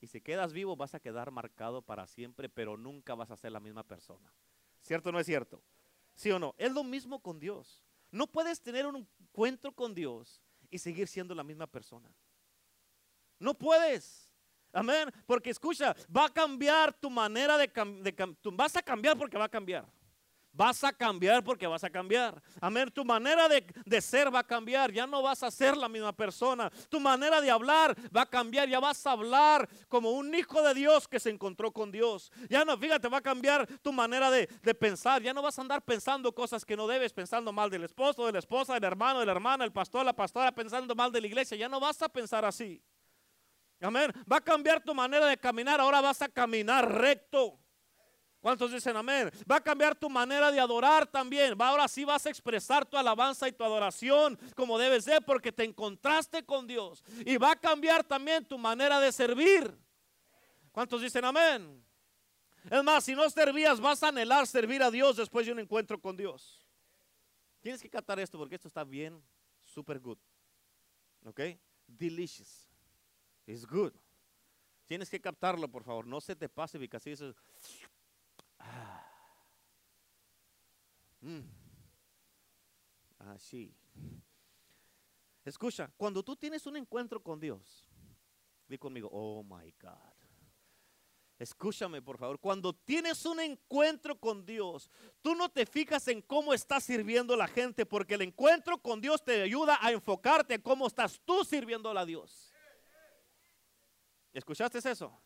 [0.01, 3.51] y si quedas vivo vas a quedar marcado para siempre, pero nunca vas a ser
[3.51, 4.33] la misma persona.
[4.81, 5.62] ¿Cierto o no es cierto?
[6.15, 6.55] ¿Sí o no?
[6.57, 7.83] Es lo mismo con Dios.
[8.12, 12.12] No puedes tener un encuentro con Dios y seguir siendo la misma persona.
[13.39, 14.29] No puedes.
[14.71, 15.12] Amén.
[15.25, 19.49] Porque escucha, va a cambiar tu manera de, de vas a cambiar porque va a
[19.49, 19.85] cambiar.
[20.51, 22.41] Vas a cambiar porque vas a cambiar.
[22.59, 22.89] Amén.
[22.91, 24.91] Tu manera de, ser va a cambiar.
[24.91, 26.71] Ya no vas a ser la misma persona.
[26.89, 28.67] Tu manera de hablar va a cambiar.
[28.67, 32.31] Ya vas a hablar como un hijo de Dios que se encontró con Dios.
[32.49, 35.21] Ya no, fíjate, va a cambiar tu manera de, de pensar.
[35.21, 38.31] Ya no vas a andar pensando cosas que no debes, pensando mal del esposo, de
[38.31, 41.27] la esposa, del hermano, de la hermana, el pastor, la pastora, pensando mal de la
[41.27, 41.55] iglesia.
[41.57, 42.81] Ya no vas a pensar así.
[43.81, 44.12] Amén.
[44.29, 45.79] Va a cambiar tu manera de caminar.
[45.79, 47.59] Ahora vas a caminar recto.
[48.41, 49.30] ¿Cuántos dicen amén?
[49.49, 51.54] Va a cambiar tu manera de adorar también.
[51.60, 55.65] Ahora sí vas a expresar tu alabanza y tu adoración como debe ser porque te
[55.65, 57.04] encontraste con Dios.
[57.25, 59.78] Y va a cambiar también tu manera de servir.
[60.71, 61.84] ¿Cuántos dicen amén?
[62.69, 65.99] Es más, si no servías, vas a anhelar servir a Dios después de un encuentro
[65.99, 66.65] con Dios.
[67.62, 69.21] Tienes que captar esto porque esto está bien,
[69.60, 70.17] super good.
[71.25, 71.41] ¿Ok?
[71.88, 72.69] Delicious.
[73.45, 73.91] It's good.
[74.86, 76.08] Tienes que captarlo, por favor.
[76.08, 77.21] No se te pase porque así es
[81.21, 81.41] Mm.
[83.19, 83.73] Así.
[85.43, 87.89] Escucha, cuando tú tienes un encuentro con Dios,
[88.67, 90.19] di conmigo, oh my God.
[91.39, 92.37] Escúchame, por favor.
[92.37, 94.91] Cuando tienes un encuentro con Dios,
[95.21, 99.23] tú no te fijas en cómo estás sirviendo la gente, porque el encuentro con Dios
[99.23, 102.53] te ayuda a enfocarte en cómo estás tú sirviendo a Dios.
[104.33, 105.17] ¿Escuchaste eso?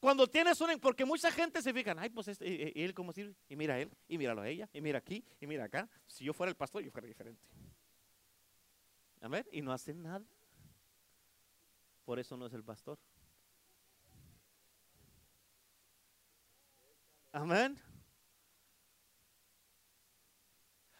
[0.00, 3.34] Cuando tienes un, porque mucha gente se fija, ay, pues este, ¿y él cómo sirve,
[3.50, 5.88] y mira a él, y míralo a ella, y mira aquí, y mira acá.
[6.06, 7.46] Si yo fuera el pastor, yo fuera diferente.
[9.20, 10.24] Amén, y no hacen nada.
[12.06, 12.98] Por eso no es el pastor.
[17.30, 17.78] Amén.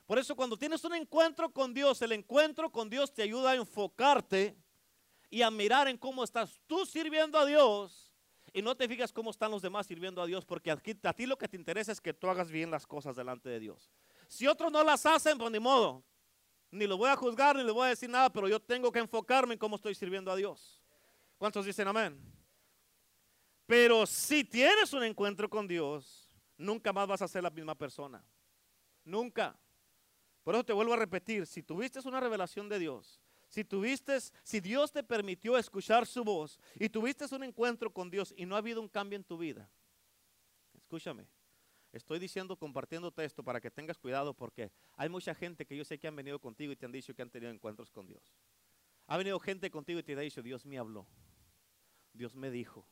[0.05, 3.55] Por eso cuando tienes un encuentro con Dios, el encuentro con Dios te ayuda a
[3.55, 4.57] enfocarte
[5.31, 8.10] y a mirar en cómo estás tú sirviendo a Dios
[8.53, 11.39] y no te fijas cómo están los demás sirviendo a Dios, porque a ti lo
[11.39, 13.91] que te interesa es que tú hagas bien las cosas delante de Dios.
[14.29, 16.05] Si otros no las hacen, pues ni modo.
[16.71, 19.01] Ni lo voy a juzgar, ni le voy a decir nada, pero yo tengo que
[19.01, 20.81] enfocarme en cómo estoy sirviendo a Dios.
[21.37, 22.21] ¿Cuántos dicen amén?
[23.67, 28.25] Pero si tienes un encuentro con Dios, nunca más vas a ser la misma persona.
[29.05, 29.59] Nunca.
[30.43, 34.61] Por eso te vuelvo a repetir, si tuviste una revelación de Dios, si tuviste, si
[34.61, 38.59] Dios te permitió escuchar su voz y tuviste un encuentro con Dios y no ha
[38.59, 39.69] habido un cambio en tu vida,
[40.73, 41.27] escúchame,
[41.93, 45.99] estoy diciendo, compartiéndote esto para que tengas cuidado porque hay mucha gente que yo sé
[45.99, 48.23] que han venido contigo y te han dicho que han tenido encuentros con Dios.
[49.09, 51.09] Ha venido gente contigo y te ha dicho, Dios me habló,
[52.13, 52.87] Dios me dijo,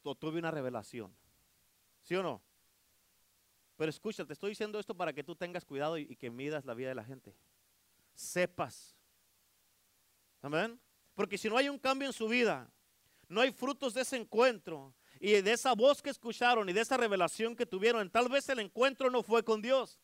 [0.00, 1.12] tuve una revelación.
[2.02, 2.40] ¿Sí o no?
[3.74, 6.64] Pero escucha, te estoy diciendo esto para que tú tengas cuidado y, y que midas
[6.64, 7.34] la vida de la gente.
[8.14, 8.96] Sepas
[10.42, 10.78] Amén.
[11.14, 12.70] Porque si no hay un cambio en su vida,
[13.28, 16.96] no hay frutos de ese encuentro y de esa voz que escucharon y de esa
[16.96, 20.00] revelación que tuvieron, tal vez el encuentro no fue con Dios.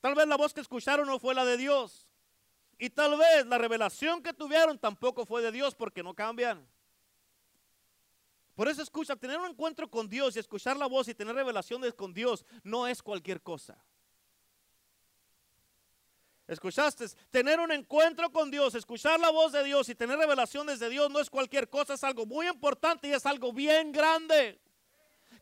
[0.00, 2.06] Tal vez la voz que escucharon no fue la de Dios.
[2.78, 6.66] Y tal vez la revelación que tuvieron tampoco fue de Dios porque no cambian.
[8.54, 11.94] Por eso escucha, tener un encuentro con Dios y escuchar la voz y tener revelaciones
[11.94, 13.80] con Dios no es cualquier cosa.
[16.48, 17.06] ¿Escuchaste?
[17.30, 21.10] Tener un encuentro con Dios, escuchar la voz de Dios y tener revelaciones de Dios
[21.10, 24.58] no es cualquier cosa, es algo muy importante y es algo bien grande.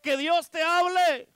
[0.03, 1.29] Que Dios te hable.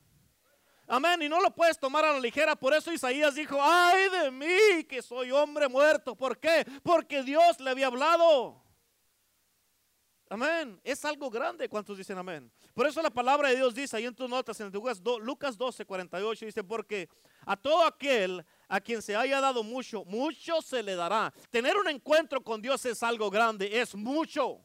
[0.88, 1.22] Amén.
[1.22, 2.56] Y no lo puedes tomar a la ligera.
[2.56, 6.16] Por eso Isaías dijo, ay de mí que soy hombre muerto.
[6.16, 6.66] ¿Por qué?
[6.82, 8.60] Porque Dios le había hablado.
[10.28, 10.80] Amén.
[10.82, 11.68] Es algo grande.
[11.68, 12.50] ¿Cuántos dicen amén?
[12.74, 16.46] Por eso la palabra de Dios dice ahí en tus notas, en Lucas 12, 48,
[16.46, 17.08] dice, porque
[17.46, 21.34] a todo aquel a quien se haya dado mucho, mucho se le dará.
[21.50, 24.64] Tener un encuentro con Dios es algo grande, es mucho.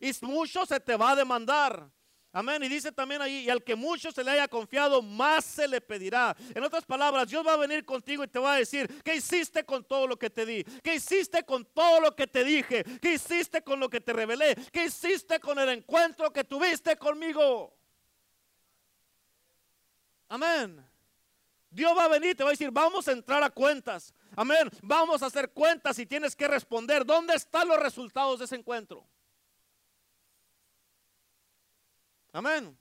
[0.00, 1.90] Y mucho se te va a demandar.
[2.32, 2.62] Amén.
[2.62, 5.80] Y dice también ahí, y al que mucho se le haya confiado, más se le
[5.80, 6.36] pedirá.
[6.54, 9.64] En otras palabras, Dios va a venir contigo y te va a decir, ¿qué hiciste
[9.64, 10.62] con todo lo que te di?
[10.62, 12.84] ¿Qué hiciste con todo lo que te dije?
[13.02, 14.54] ¿Qué hiciste con lo que te revelé?
[14.70, 17.76] ¿Qué hiciste con el encuentro que tuviste conmigo?
[20.28, 20.89] Amén.
[21.70, 24.12] Dios va a venir y te va a decir, vamos a entrar a cuentas.
[24.34, 24.68] Amén.
[24.82, 27.04] Vamos a hacer cuentas y tienes que responder.
[27.04, 29.06] ¿Dónde están los resultados de ese encuentro?
[32.32, 32.76] Amén.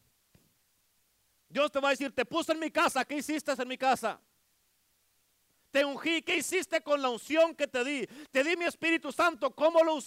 [1.47, 4.19] Dios te va a decir, te puse en mi casa, ¿qué hiciste en mi casa?
[5.71, 8.07] Te ungí, ¿qué hiciste con la unción que te di?
[8.31, 9.99] Te di mi Espíritu Santo, ¿cómo lo,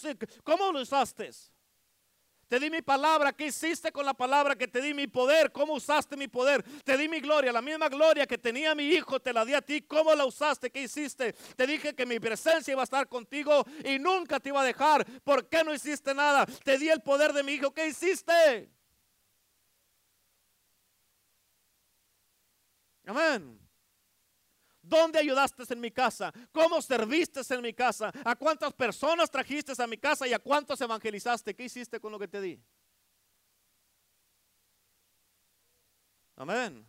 [0.43, 1.31] cómo lo usaste?
[2.53, 3.33] Te di mi palabra.
[3.33, 5.51] ¿Qué hiciste con la palabra que te di mi poder?
[5.53, 6.63] ¿Cómo usaste mi poder?
[6.85, 7.51] Te di mi gloria.
[7.51, 9.81] La misma gloria que tenía mi hijo te la di a ti.
[9.81, 10.71] ¿Cómo la usaste?
[10.71, 11.33] ¿Qué hiciste?
[11.33, 15.07] Te dije que mi presencia iba a estar contigo y nunca te iba a dejar.
[15.23, 16.45] ¿Por qué no hiciste nada?
[16.45, 17.73] Te di el poder de mi hijo.
[17.73, 18.71] ¿Qué hiciste?
[23.07, 23.62] Amén.
[24.93, 26.31] ¿Dónde ayudaste en mi casa?
[26.53, 28.13] ¿Cómo serviste en mi casa?
[28.25, 31.55] ¿A cuántas personas trajiste a mi casa y a cuántos evangelizaste?
[31.55, 32.63] ¿Qué hiciste con lo que te di?
[36.37, 36.87] Amén.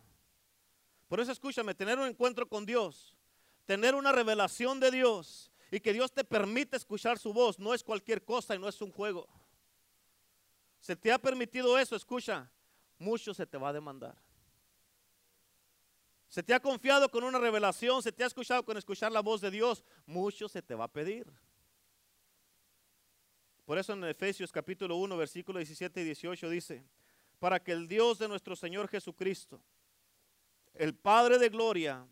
[1.08, 3.16] Por eso escúchame, tener un encuentro con Dios,
[3.64, 7.82] tener una revelación de Dios y que Dios te permite escuchar su voz no es
[7.82, 9.26] cualquier cosa y no es un juego.
[10.78, 12.50] Se te ha permitido eso, escucha,
[12.98, 14.23] mucho se te va a demandar.
[16.34, 19.40] Se te ha confiado con una revelación, se te ha escuchado con escuchar la voz
[19.40, 21.32] de Dios, mucho se te va a pedir.
[23.64, 26.84] Por eso en Efesios capítulo 1, versículo 17 y 18 dice,
[27.38, 29.62] para que el Dios de nuestro Señor Jesucristo,
[30.74, 32.04] el Padre de Gloria,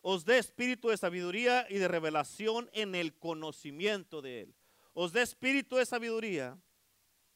[0.00, 4.54] os dé espíritu de sabiduría y de revelación en el conocimiento de Él.
[4.94, 6.56] Os dé espíritu de sabiduría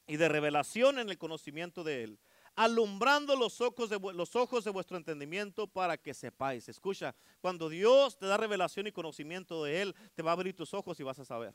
[0.07, 2.19] y de revelación en el conocimiento de Él
[2.57, 6.67] alumbrando los ojos, de, los ojos de vuestro entendimiento para que sepáis.
[6.67, 10.73] Escucha, cuando Dios te da revelación y conocimiento de Él, te va a abrir tus
[10.73, 11.53] ojos y vas a saber.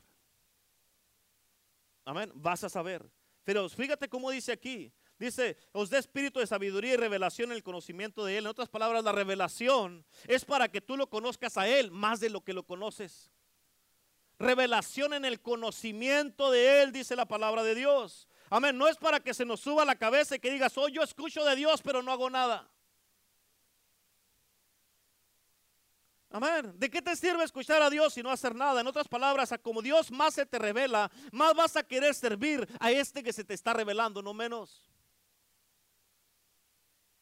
[2.05, 3.05] Amén, vas a saber.
[3.43, 4.93] Pero fíjate cómo dice aquí.
[5.19, 8.45] Dice, os dé espíritu de sabiduría y revelación en el conocimiento de Él.
[8.45, 12.29] En otras palabras, la revelación es para que tú lo conozcas a Él más de
[12.29, 13.29] lo que lo conoces.
[14.39, 18.29] Revelación en el conocimiento de Él, dice la palabra de Dios.
[18.53, 18.77] Amén.
[18.77, 21.43] No es para que se nos suba la cabeza y que digas, oh, yo escucho
[21.43, 22.69] de Dios, pero no hago nada.
[26.29, 26.71] Amén.
[26.77, 28.81] ¿De qué te sirve escuchar a Dios y no hacer nada?
[28.81, 32.67] En otras palabras, a como Dios más se te revela, más vas a querer servir
[32.79, 34.87] a este que se te está revelando, no menos.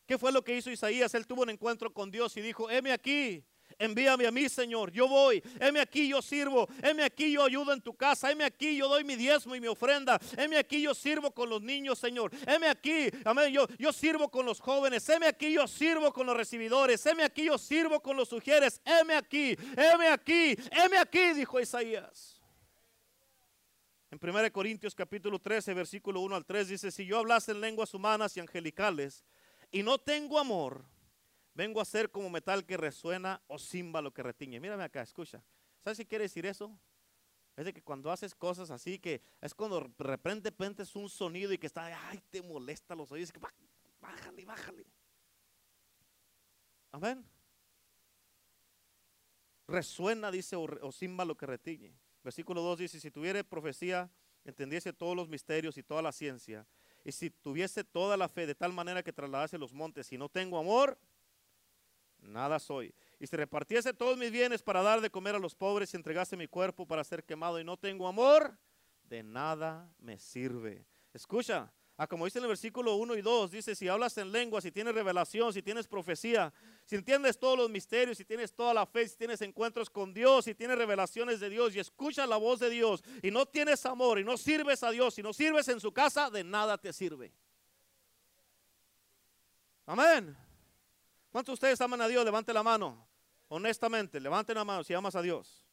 [0.05, 1.13] ¿Qué fue lo que hizo Isaías?
[1.13, 3.41] Él tuvo un encuentro con Dios y dijo, heme aquí,
[3.80, 4.91] Envíame a mí, Señor.
[4.91, 5.43] Yo voy.
[5.59, 6.67] Heme aquí, yo sirvo.
[6.82, 8.32] Heme aquí, yo ayudo en tu casa.
[8.32, 10.19] Heme aquí, yo doy mi diezmo y mi ofrenda.
[10.38, 12.32] Heme aquí, yo sirvo con los niños, Señor.
[12.45, 13.51] Heme aquí, amén.
[13.53, 15.07] Yo, yo sirvo con los jóvenes.
[15.09, 17.05] Heme aquí, yo sirvo con los recibidores.
[17.05, 18.82] Heme aquí, yo sirvo con los sugieres.
[18.86, 22.41] Heme aquí, heme aquí, heme aquí, dijo Isaías.
[24.11, 27.93] En 1 Corintios capítulo 13, versículo 1 al 3 dice, si yo hablase en lenguas
[27.93, 29.24] humanas y angelicales
[29.72, 30.84] y no tengo amor,
[31.54, 34.60] vengo a ser como metal que resuena o címbalo que retiñe.
[34.60, 35.43] Mírame acá, escucha.
[35.84, 36.78] ¿Sabes si quiere decir eso?
[37.56, 41.52] Es de que cuando haces cosas así, que es cuando de repente es un sonido
[41.52, 43.39] y que está, ay, te molesta los oídos, que
[43.99, 44.86] bájale, bájale.
[46.91, 47.26] Amén.
[49.68, 51.93] Resuena, dice, o, címbalo que retiñe.
[52.24, 54.10] Versículo 2 dice, si tuviera profecía,
[54.43, 56.68] entendiese todos los misterios y toda la ciencia,
[57.04, 60.30] y si tuviese toda la fe de tal manera que trasladase los montes, y no
[60.30, 60.99] tengo amor,
[62.22, 62.93] nada soy.
[63.19, 66.38] Y si repartiese todos mis bienes para dar de comer a los pobres y entregase
[66.38, 68.57] mi cuerpo para ser quemado y no tengo amor,
[69.03, 70.86] de nada me sirve.
[71.13, 74.59] Escucha, Ah, como dice en el versículo 1 y 2, dice, si hablas en lengua,
[74.59, 76.51] si tienes revelación, si tienes profecía,
[76.84, 80.45] si entiendes todos los misterios, si tienes toda la fe, si tienes encuentros con Dios,
[80.45, 84.17] si tienes revelaciones de Dios y escuchas la voz de Dios y no tienes amor
[84.17, 87.32] y no sirves a Dios y no sirves en su casa, de nada te sirve.
[89.86, 90.36] Amén.
[91.32, 92.25] ¿Cuántos de ustedes aman a Dios?
[92.25, 93.07] Levante la mano.
[93.47, 95.65] Honestamente, levante la mano si amas a Dios.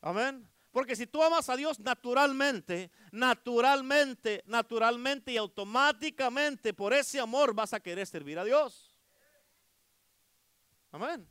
[0.00, 0.48] Amén.
[0.72, 7.72] Porque si tú amas a Dios naturalmente, naturalmente, naturalmente y automáticamente por ese amor vas
[7.72, 8.96] a querer servir a Dios.
[10.92, 11.28] Amén.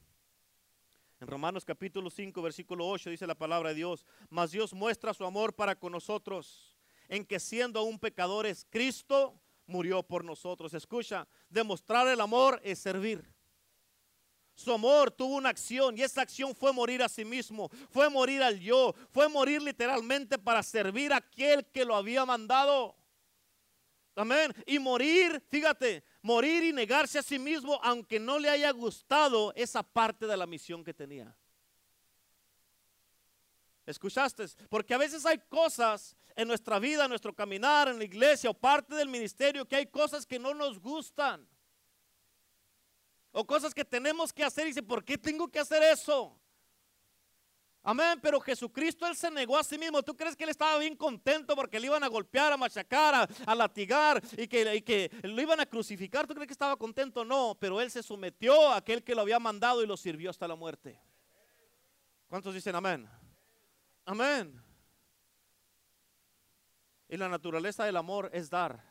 [1.20, 5.26] En Romanos capítulo 5, versículo 8 dice la palabra de Dios, mas Dios muestra su
[5.26, 6.78] amor para con nosotros,
[7.10, 10.74] en que siendo aún pecadores, Cristo murió por nosotros.
[10.74, 13.39] Escucha, demostrar el amor es servir.
[14.60, 18.44] Su amor tuvo una acción y esa acción fue morir a sí mismo, fue morir
[18.44, 22.94] al yo, fue morir literalmente para servir a aquel que lo había mandado.
[24.18, 24.54] Amén.
[24.66, 29.82] Y morir, fíjate, morir y negarse a sí mismo aunque no le haya gustado esa
[29.82, 31.34] parte de la misión que tenía.
[33.86, 34.46] ¿Escuchaste?
[34.70, 38.54] Porque a veces hay cosas en nuestra vida, en nuestro caminar, en la iglesia o
[38.54, 41.48] parte del ministerio que hay cosas que no nos gustan.
[43.32, 46.36] O cosas que tenemos que hacer y dice, ¿por qué tengo que hacer eso?
[47.84, 50.04] Amén, pero Jesucristo Él se negó a sí mismo.
[50.04, 53.56] ¿Tú crees que Él estaba bien contento porque le iban a golpear, a machacar, a,
[53.56, 56.28] latigar y que, y que, lo iban a crucificar?
[56.28, 57.24] ¿Tú crees que estaba contento?
[57.24, 60.48] No, pero Él se sometió a aquel que lo había mandado y lo sirvió hasta
[60.48, 61.00] la muerte.
[62.28, 63.10] ¿Cuántos dicen amén?
[64.06, 64.62] Amén.
[67.08, 68.84] Y la naturaleza del amor es dar,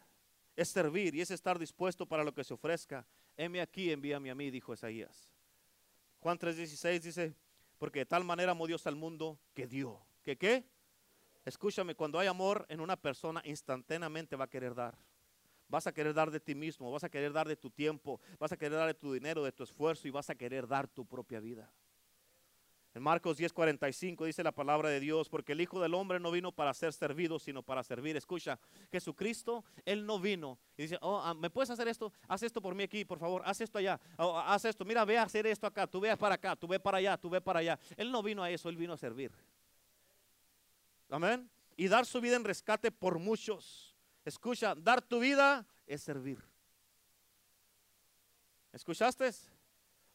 [0.56, 3.06] es servir y es estar dispuesto para lo que se ofrezca
[3.38, 5.30] heme aquí, envíame a mí, dijo Isaías.
[6.20, 7.34] Juan 3:16 dice,
[7.78, 10.04] porque de tal manera amó Dios al mundo que dio.
[10.22, 10.68] ¿Que qué?
[11.44, 14.98] Escúchame, cuando hay amor en una persona, instantáneamente va a querer dar.
[15.68, 18.52] Vas a querer dar de ti mismo, vas a querer dar de tu tiempo, vas
[18.52, 21.06] a querer dar de tu dinero, de tu esfuerzo y vas a querer dar tu
[21.06, 21.72] propia vida.
[22.98, 26.50] En Marcos 10:45 dice la palabra de Dios, porque el Hijo del Hombre no vino
[26.50, 28.16] para ser servido, sino para servir.
[28.16, 28.58] Escucha,
[28.90, 32.12] Jesucristo, Él no vino y dice, oh, ah, ¿me puedes hacer esto?
[32.26, 35.16] Haz esto por mí aquí, por favor, haz esto allá, oh, haz esto, mira, ve
[35.16, 37.60] a hacer esto acá, tú ve para acá, tú ve para allá, tú ve para
[37.60, 37.78] allá.
[37.96, 39.30] Él no vino a eso, Él vino a servir.
[41.08, 41.48] Amén.
[41.76, 43.94] Y dar su vida en rescate por muchos.
[44.24, 46.42] Escucha, dar tu vida es servir.
[48.72, 49.30] ¿Escuchaste?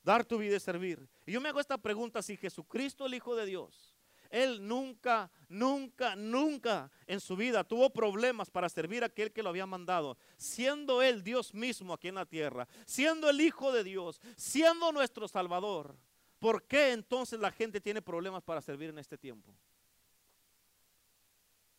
[0.03, 1.07] Dar tu vida es servir.
[1.25, 3.95] Y yo me hago esta pregunta, si Jesucristo el Hijo de Dios,
[4.29, 9.49] Él nunca, nunca, nunca en su vida tuvo problemas para servir a aquel que lo
[9.49, 14.19] había mandado, siendo Él Dios mismo aquí en la tierra, siendo el Hijo de Dios,
[14.35, 15.95] siendo nuestro Salvador,
[16.37, 19.55] ¿por qué entonces la gente tiene problemas para servir en este tiempo?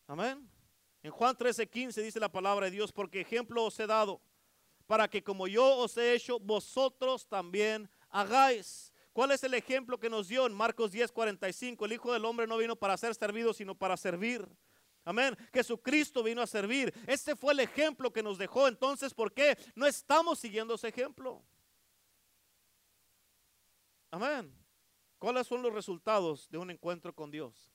[0.07, 0.49] Amén.
[1.03, 4.19] En Juan 13, 15 dice la palabra de Dios, porque ejemplo os he dado,
[4.87, 8.93] para que como yo os he hecho, vosotros también hagáis.
[9.11, 11.85] ¿Cuál es el ejemplo que nos dio en Marcos 10, 45?
[11.85, 14.47] El Hijo del Hombre no vino para ser servido, sino para servir.
[15.03, 15.37] Amén.
[15.53, 16.93] Jesucristo vino a servir.
[17.07, 18.67] Este fue el ejemplo que nos dejó.
[18.67, 21.43] Entonces, ¿por qué no estamos siguiendo ese ejemplo?
[24.11, 24.53] Amén.
[25.19, 27.71] ¿Cuáles son los resultados de un encuentro con Dios?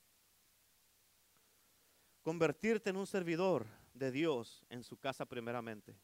[2.22, 5.96] Convertirte en un servidor de Dios en su casa primeramente.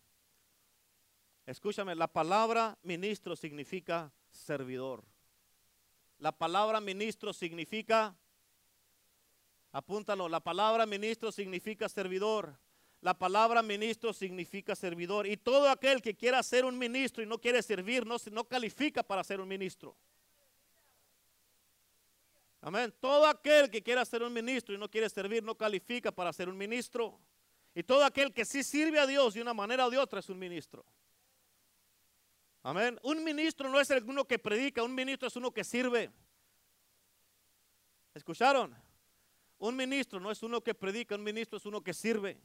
[1.47, 5.05] Escúchame, la palabra ministro significa servidor.
[6.19, 8.17] La palabra ministro significa,
[9.71, 12.59] apúntalo, la palabra ministro significa servidor.
[13.01, 15.29] La palabra ministro significa servidor.
[15.29, 19.23] Y todo aquel que quiera ser un ministro y no quiere servir, no, califica para
[19.23, 19.97] ser un ministro.
[22.61, 22.93] Amén.
[22.99, 26.49] Todo aquel que quiera ser un ministro y no quiere servir no califica para ser
[26.49, 27.21] un ministro.
[27.73, 30.29] Y todo aquel que sí sirve a Dios de una manera o de otra es
[30.29, 30.85] un ministro.
[32.67, 32.99] Amén.
[33.05, 36.11] Un ministro no es uno que predica, un ministro es uno que sirve.
[38.13, 38.75] ¿Escucharon?
[39.59, 42.41] Un ministro no es uno que predica, un ministro es uno que sirve.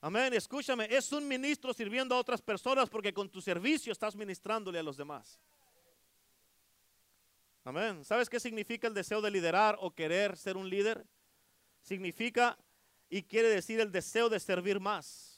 [0.00, 0.32] Amén.
[0.32, 4.82] Escúchame, es un ministro sirviendo a otras personas porque con tu servicio estás ministrándole a
[4.82, 5.38] los demás.
[7.62, 8.02] Amén.
[8.02, 11.06] ¿Sabes qué significa el deseo de liderar o querer ser un líder?
[11.82, 12.56] Significa
[13.10, 15.35] y quiere decir el deseo de servir más.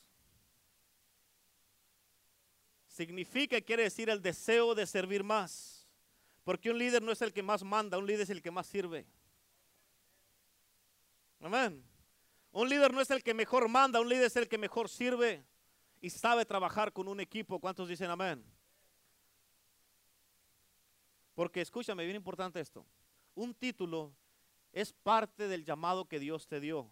[2.99, 5.87] Significa quiere decir el deseo de servir más.
[6.43, 8.67] Porque un líder no es el que más manda, un líder es el que más
[8.67, 9.07] sirve.
[11.39, 11.81] Amén.
[12.51, 15.45] Un líder no es el que mejor manda, un líder es el que mejor sirve
[16.01, 17.61] y sabe trabajar con un equipo.
[17.61, 18.45] ¿Cuántos dicen amén?
[21.37, 22.85] Porque escúchame, bien importante esto.
[23.37, 24.13] Un título
[24.73, 26.91] es parte del llamado que Dios te dio.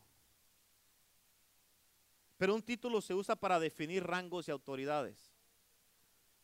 [2.36, 5.25] Pero un título se usa para definir rangos y autoridades.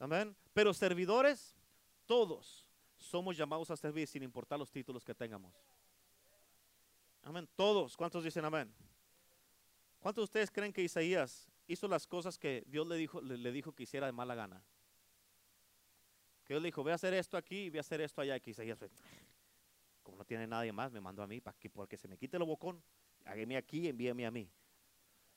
[0.02, 0.34] Amén.
[0.52, 1.54] Pero servidores,
[2.06, 5.54] todos somos llamados a servir sin importar los títulos que tengamos.
[7.22, 7.48] Amén.
[7.54, 7.96] Todos.
[7.96, 8.74] ¿Cuántos dicen amén?
[10.00, 13.70] ¿Cuántos de ustedes creen que Isaías hizo las cosas que Dios le dijo, le, dijo
[13.70, 14.60] que hiciera de mala gana?
[16.44, 18.40] Que Dios le dijo, voy a hacer esto aquí y voy a hacer esto allá.
[18.40, 18.80] Que Isaías
[20.02, 22.36] como no tiene nadie más, me mandó a mí para que porque se me quite
[22.36, 22.82] el bocón.
[23.24, 24.50] Hágame aquí y envíeme a mí.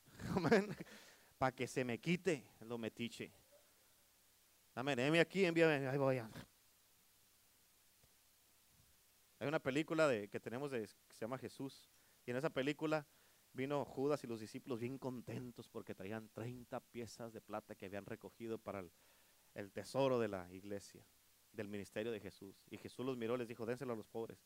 [0.35, 0.75] Amén.
[1.37, 3.31] Para que se me quite lo metiche.
[4.75, 4.99] Amén.
[4.99, 5.87] Envíame aquí, envíame.
[5.87, 6.17] Ahí voy.
[9.39, 11.89] Hay una película de, que tenemos de, que se llama Jesús.
[12.25, 13.07] Y en esa película
[13.53, 18.05] vino Judas y los discípulos bien contentos porque traían 30 piezas de plata que habían
[18.05, 18.83] recogido para
[19.53, 21.05] el, tesoro de la iglesia,
[21.53, 22.65] del ministerio de Jesús.
[22.69, 24.37] Y Jesús los miró y les dijo, dénselo a los pobres.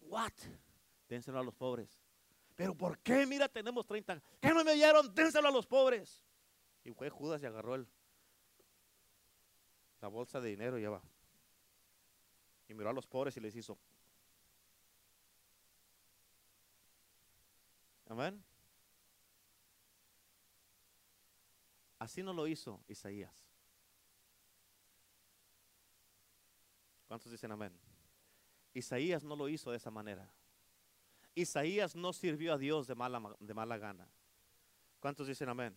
[0.00, 0.32] What?
[1.06, 2.00] Dénselo a los pobres.
[2.54, 3.26] Pero ¿por qué?
[3.26, 4.22] Mira, tenemos 30.
[4.40, 5.14] ¿Qué no me oyeron?
[5.14, 6.24] Dénselo a los pobres.
[6.82, 7.86] Y fue Judas y agarró el,
[10.02, 11.00] la bolsa de dinero y ya va.
[12.68, 13.78] Y miró a los pobres y les hizo.
[18.08, 18.44] Amén.
[22.00, 23.32] Así no lo hizo Isaías.
[27.06, 27.72] ¿Cuántos dicen amén?
[28.74, 30.28] Isaías no lo hizo de esa manera.
[31.34, 34.08] Isaías no sirvió a Dios de mala, de mala gana.
[34.98, 35.76] ¿Cuántos dicen amén?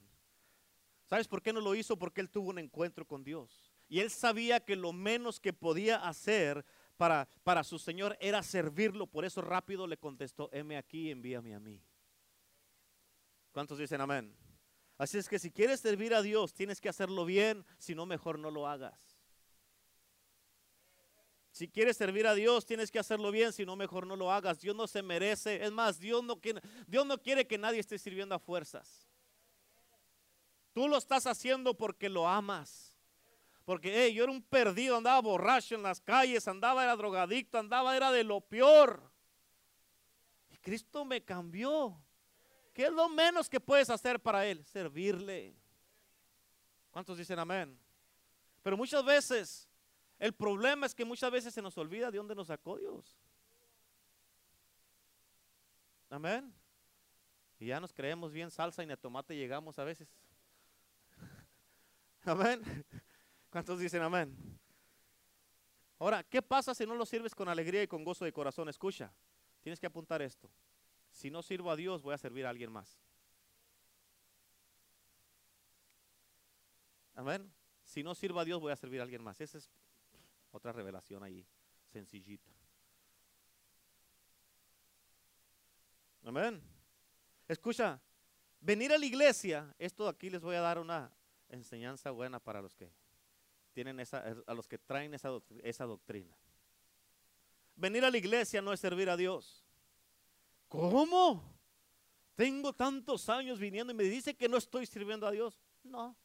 [1.06, 1.96] ¿Sabes por qué no lo hizo?
[1.96, 3.65] Porque él tuvo un encuentro con Dios.
[3.88, 6.66] Y él sabía que lo menos que podía hacer
[6.98, 9.08] para, para su Señor era servirlo.
[9.08, 11.82] Por eso rápido le contestó, heme aquí, envíame a mí.
[13.52, 14.36] ¿Cuántos dicen amén?
[14.98, 18.40] Así es que si quieres servir a Dios, tienes que hacerlo bien, si no, mejor
[18.40, 19.16] no lo hagas.
[21.52, 24.60] Si quieres servir a Dios, tienes que hacerlo bien, si no, mejor no lo hagas.
[24.60, 25.64] Dios no se merece.
[25.64, 29.08] Es más, Dios no quiere, Dios no quiere que nadie esté sirviendo a fuerzas.
[30.74, 32.95] Tú lo estás haciendo porque lo amas.
[33.66, 38.12] Porque yo era un perdido, andaba borracho en las calles, andaba, era drogadicto, andaba, era
[38.12, 39.12] de lo peor.
[40.52, 42.00] Y Cristo me cambió.
[42.74, 44.64] ¿Qué es lo menos que puedes hacer para Él?
[44.66, 45.56] Servirle.
[46.92, 47.78] ¿Cuántos dicen amén?
[48.62, 49.68] Pero muchas veces,
[50.20, 53.18] el problema es que muchas veces se nos olvida de dónde nos sacó Dios.
[56.10, 56.54] Amén.
[57.60, 60.08] Y ya nos creemos bien salsa y ni a tomate llegamos a veces.
[62.26, 62.86] Amén.
[63.56, 64.36] ¿Cuántos dicen amén?
[65.98, 68.68] Ahora, ¿qué pasa si no lo sirves con alegría y con gozo de corazón?
[68.68, 69.14] Escucha,
[69.62, 70.52] tienes que apuntar esto
[71.10, 73.00] si no sirvo a Dios, voy a servir a alguien más.
[77.14, 77.50] Amén.
[77.86, 79.40] Si no sirvo a Dios, voy a servir a alguien más.
[79.40, 79.72] Esa es
[80.52, 81.48] otra revelación ahí,
[81.94, 82.52] sencillita.
[86.26, 86.62] Amén.
[87.48, 88.02] Escucha,
[88.60, 91.10] venir a la iglesia, esto aquí les voy a dar una
[91.48, 92.92] enseñanza buena para los que
[93.76, 95.30] tienen esa, a los que traen esa,
[95.62, 96.34] esa doctrina.
[97.76, 99.66] Venir a la iglesia no es servir a Dios.
[100.70, 101.44] ¿Cómo?
[102.36, 105.62] Tengo tantos años viniendo y me dice que no estoy sirviendo a Dios.
[105.84, 106.16] No.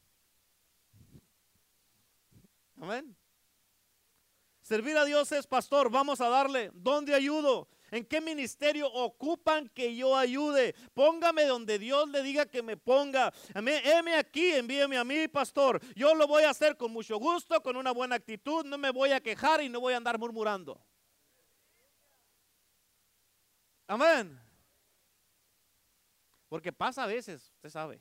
[2.81, 3.17] Amén.
[4.63, 6.71] Servir a Dios es, pastor, vamos a darle.
[6.73, 7.67] ¿Dónde ayudo?
[7.91, 10.75] ¿En qué ministerio ocupan que yo ayude?
[10.95, 13.33] Póngame donde Dios le diga que me ponga.
[13.55, 15.81] Heme aquí, envíeme a mí, pastor.
[15.95, 18.65] Yo lo voy a hacer con mucho gusto, con una buena actitud.
[18.65, 20.81] No me voy a quejar y no voy a andar murmurando.
[23.87, 24.41] Amén.
[26.49, 28.01] Porque pasa a veces, usted sabe.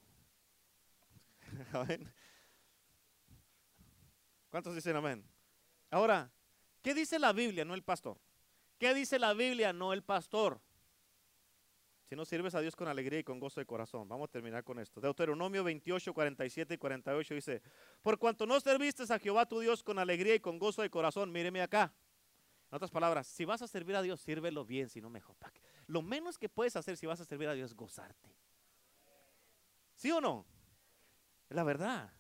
[1.73, 2.13] Amén.
[4.49, 5.23] ¿Cuántos dicen amén?
[5.91, 6.31] Ahora,
[6.81, 8.19] ¿qué dice la Biblia, no el pastor?
[8.79, 9.73] ¿Qué dice la Biblia?
[9.73, 10.61] No el pastor.
[12.09, 14.07] Si no sirves a Dios con alegría y con gozo de corazón.
[14.07, 14.99] Vamos a terminar con esto.
[14.99, 17.61] Deuteronomio 28, 47 y 48 dice,
[18.01, 21.31] por cuanto no serviste a Jehová tu Dios con alegría y con gozo de corazón,
[21.31, 21.93] míreme acá.
[22.71, 25.35] En otras palabras, si vas a servir a Dios, sírvelo bien, si no mejor.
[25.85, 28.35] Lo menos que puedes hacer si vas a servir a Dios es gozarte.
[29.93, 30.45] ¿Sí o no?
[31.49, 32.11] Es la verdad.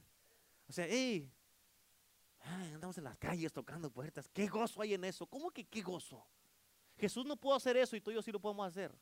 [0.67, 1.31] O sea, hey,
[2.73, 4.27] andamos en las calles tocando puertas.
[4.27, 5.25] ¿Qué gozo hay en eso?
[5.25, 6.27] ¿Cómo que qué gozo?
[6.99, 8.93] Jesús no pudo hacer eso y tú y yo sí lo podemos hacer.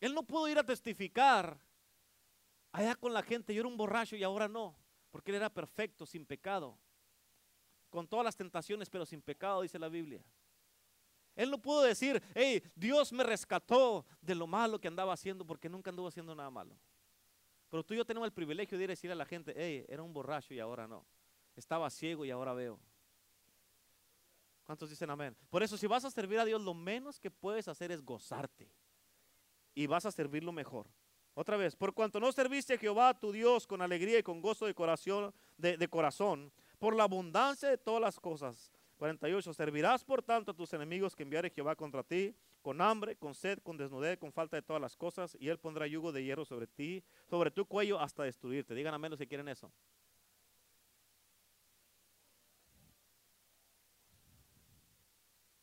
[0.00, 1.58] Él no pudo ir a testificar
[2.72, 3.54] allá con la gente.
[3.54, 4.74] Yo era un borracho y ahora no,
[5.10, 6.78] porque él era perfecto, sin pecado
[7.92, 10.24] con todas las tentaciones, pero sin pecado, dice la Biblia.
[11.36, 15.68] Él no pudo decir, hey, Dios me rescató de lo malo que andaba haciendo, porque
[15.68, 16.74] nunca anduvo haciendo nada malo.
[17.68, 19.84] Pero tú y yo tenemos el privilegio de ir a decir a la gente, hey,
[19.88, 21.04] era un borracho y ahora no.
[21.54, 22.80] Estaba ciego y ahora veo.
[24.72, 25.36] ¿Cuántos dicen amén?
[25.50, 28.72] Por eso, si vas a servir a Dios, lo menos que puedes hacer es gozarte.
[29.74, 30.88] Y vas a servirlo mejor.
[31.34, 34.64] Otra vez, por cuanto no serviste a Jehová tu Dios con alegría y con gozo
[34.64, 38.72] de corazón, de corazón por la abundancia de todas las cosas.
[38.96, 39.52] 48.
[39.52, 43.58] Servirás por tanto a tus enemigos que enviare Jehová contra ti, con hambre, con sed,
[43.58, 46.66] con desnudez, con falta de todas las cosas, y él pondrá yugo de hierro sobre
[46.66, 48.74] ti, sobre tu cuello hasta destruirte.
[48.74, 49.70] Digan a menos si quieren eso.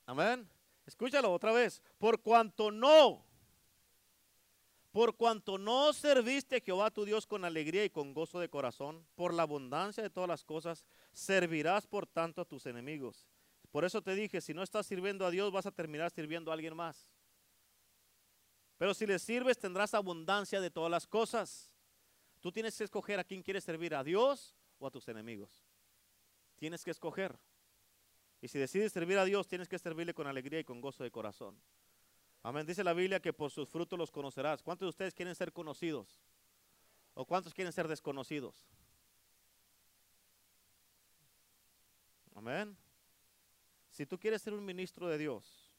[0.09, 0.49] Amén.
[0.87, 1.83] Escúchalo otra vez.
[1.99, 3.23] Por cuanto no
[4.91, 9.05] por cuanto no serviste a Jehová tu Dios con alegría y con gozo de corazón,
[9.13, 10.83] por la abundancia de todas las cosas,
[11.13, 13.27] servirás por tanto a tus enemigos.
[13.69, 16.55] Por eso te dije, si no estás sirviendo a Dios, vas a terminar sirviendo a
[16.55, 17.07] alguien más.
[18.79, 21.71] Pero si le sirves, tendrás abundancia de todas las cosas.
[22.39, 25.63] Tú tienes que escoger a quién quieres servir, a Dios o a tus enemigos.
[26.57, 27.37] Tienes que escoger.
[28.41, 31.11] Y si decides servir a Dios, tienes que servirle con alegría y con gozo de
[31.11, 31.59] corazón.
[32.41, 32.65] Amén.
[32.65, 34.63] Dice la Biblia que por sus frutos los conocerás.
[34.63, 36.21] ¿Cuántos de ustedes quieren ser conocidos?
[37.13, 38.65] ¿O cuántos quieren ser desconocidos?
[42.33, 42.77] Amén.
[43.91, 45.69] Si tú quieres ser un ministro de Dios,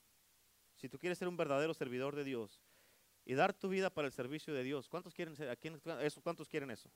[0.76, 2.61] si tú quieres ser un verdadero servidor de Dios
[3.24, 5.58] y dar tu vida para el servicio de Dios, ¿cuántos quieren ser,
[6.02, 6.90] eso, ¿cuántos quieren eso?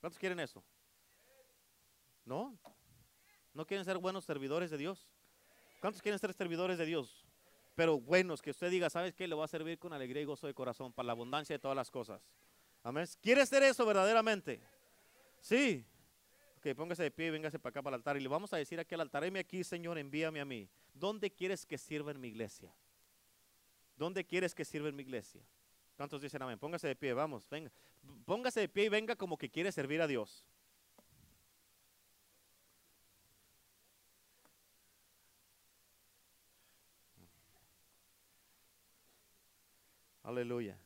[0.00, 0.62] ¿Cuántos quieren eso?
[2.26, 2.58] ¿No?
[3.54, 5.08] ¿No quieren ser buenos servidores de Dios?
[5.80, 7.24] ¿Cuántos quieren ser servidores de Dios?
[7.80, 9.26] pero buenos, que usted diga, ¿sabes qué?
[9.26, 11.74] Le va a servir con alegría y gozo de corazón para la abundancia de todas
[11.74, 12.20] las cosas.
[12.82, 13.06] Amén.
[13.22, 14.60] ¿Quiere ser eso verdaderamente?
[15.40, 15.82] Sí.
[16.58, 18.58] Ok, póngase de pie y véngase para acá para el altar y le vamos a
[18.58, 20.68] decir aquí al altar, heme aquí, Señor, envíame a mí.
[20.92, 22.70] ¿Dónde quieres que sirva en mi iglesia?
[23.96, 25.40] ¿Dónde quieres que sirva en mi iglesia?
[25.96, 26.58] ¿Cuántos dicen amén?
[26.58, 27.72] Póngase de pie, vamos, venga.
[28.26, 30.44] Póngase de pie y venga como que quiere servir a Dios.
[40.30, 40.78] Aleluya.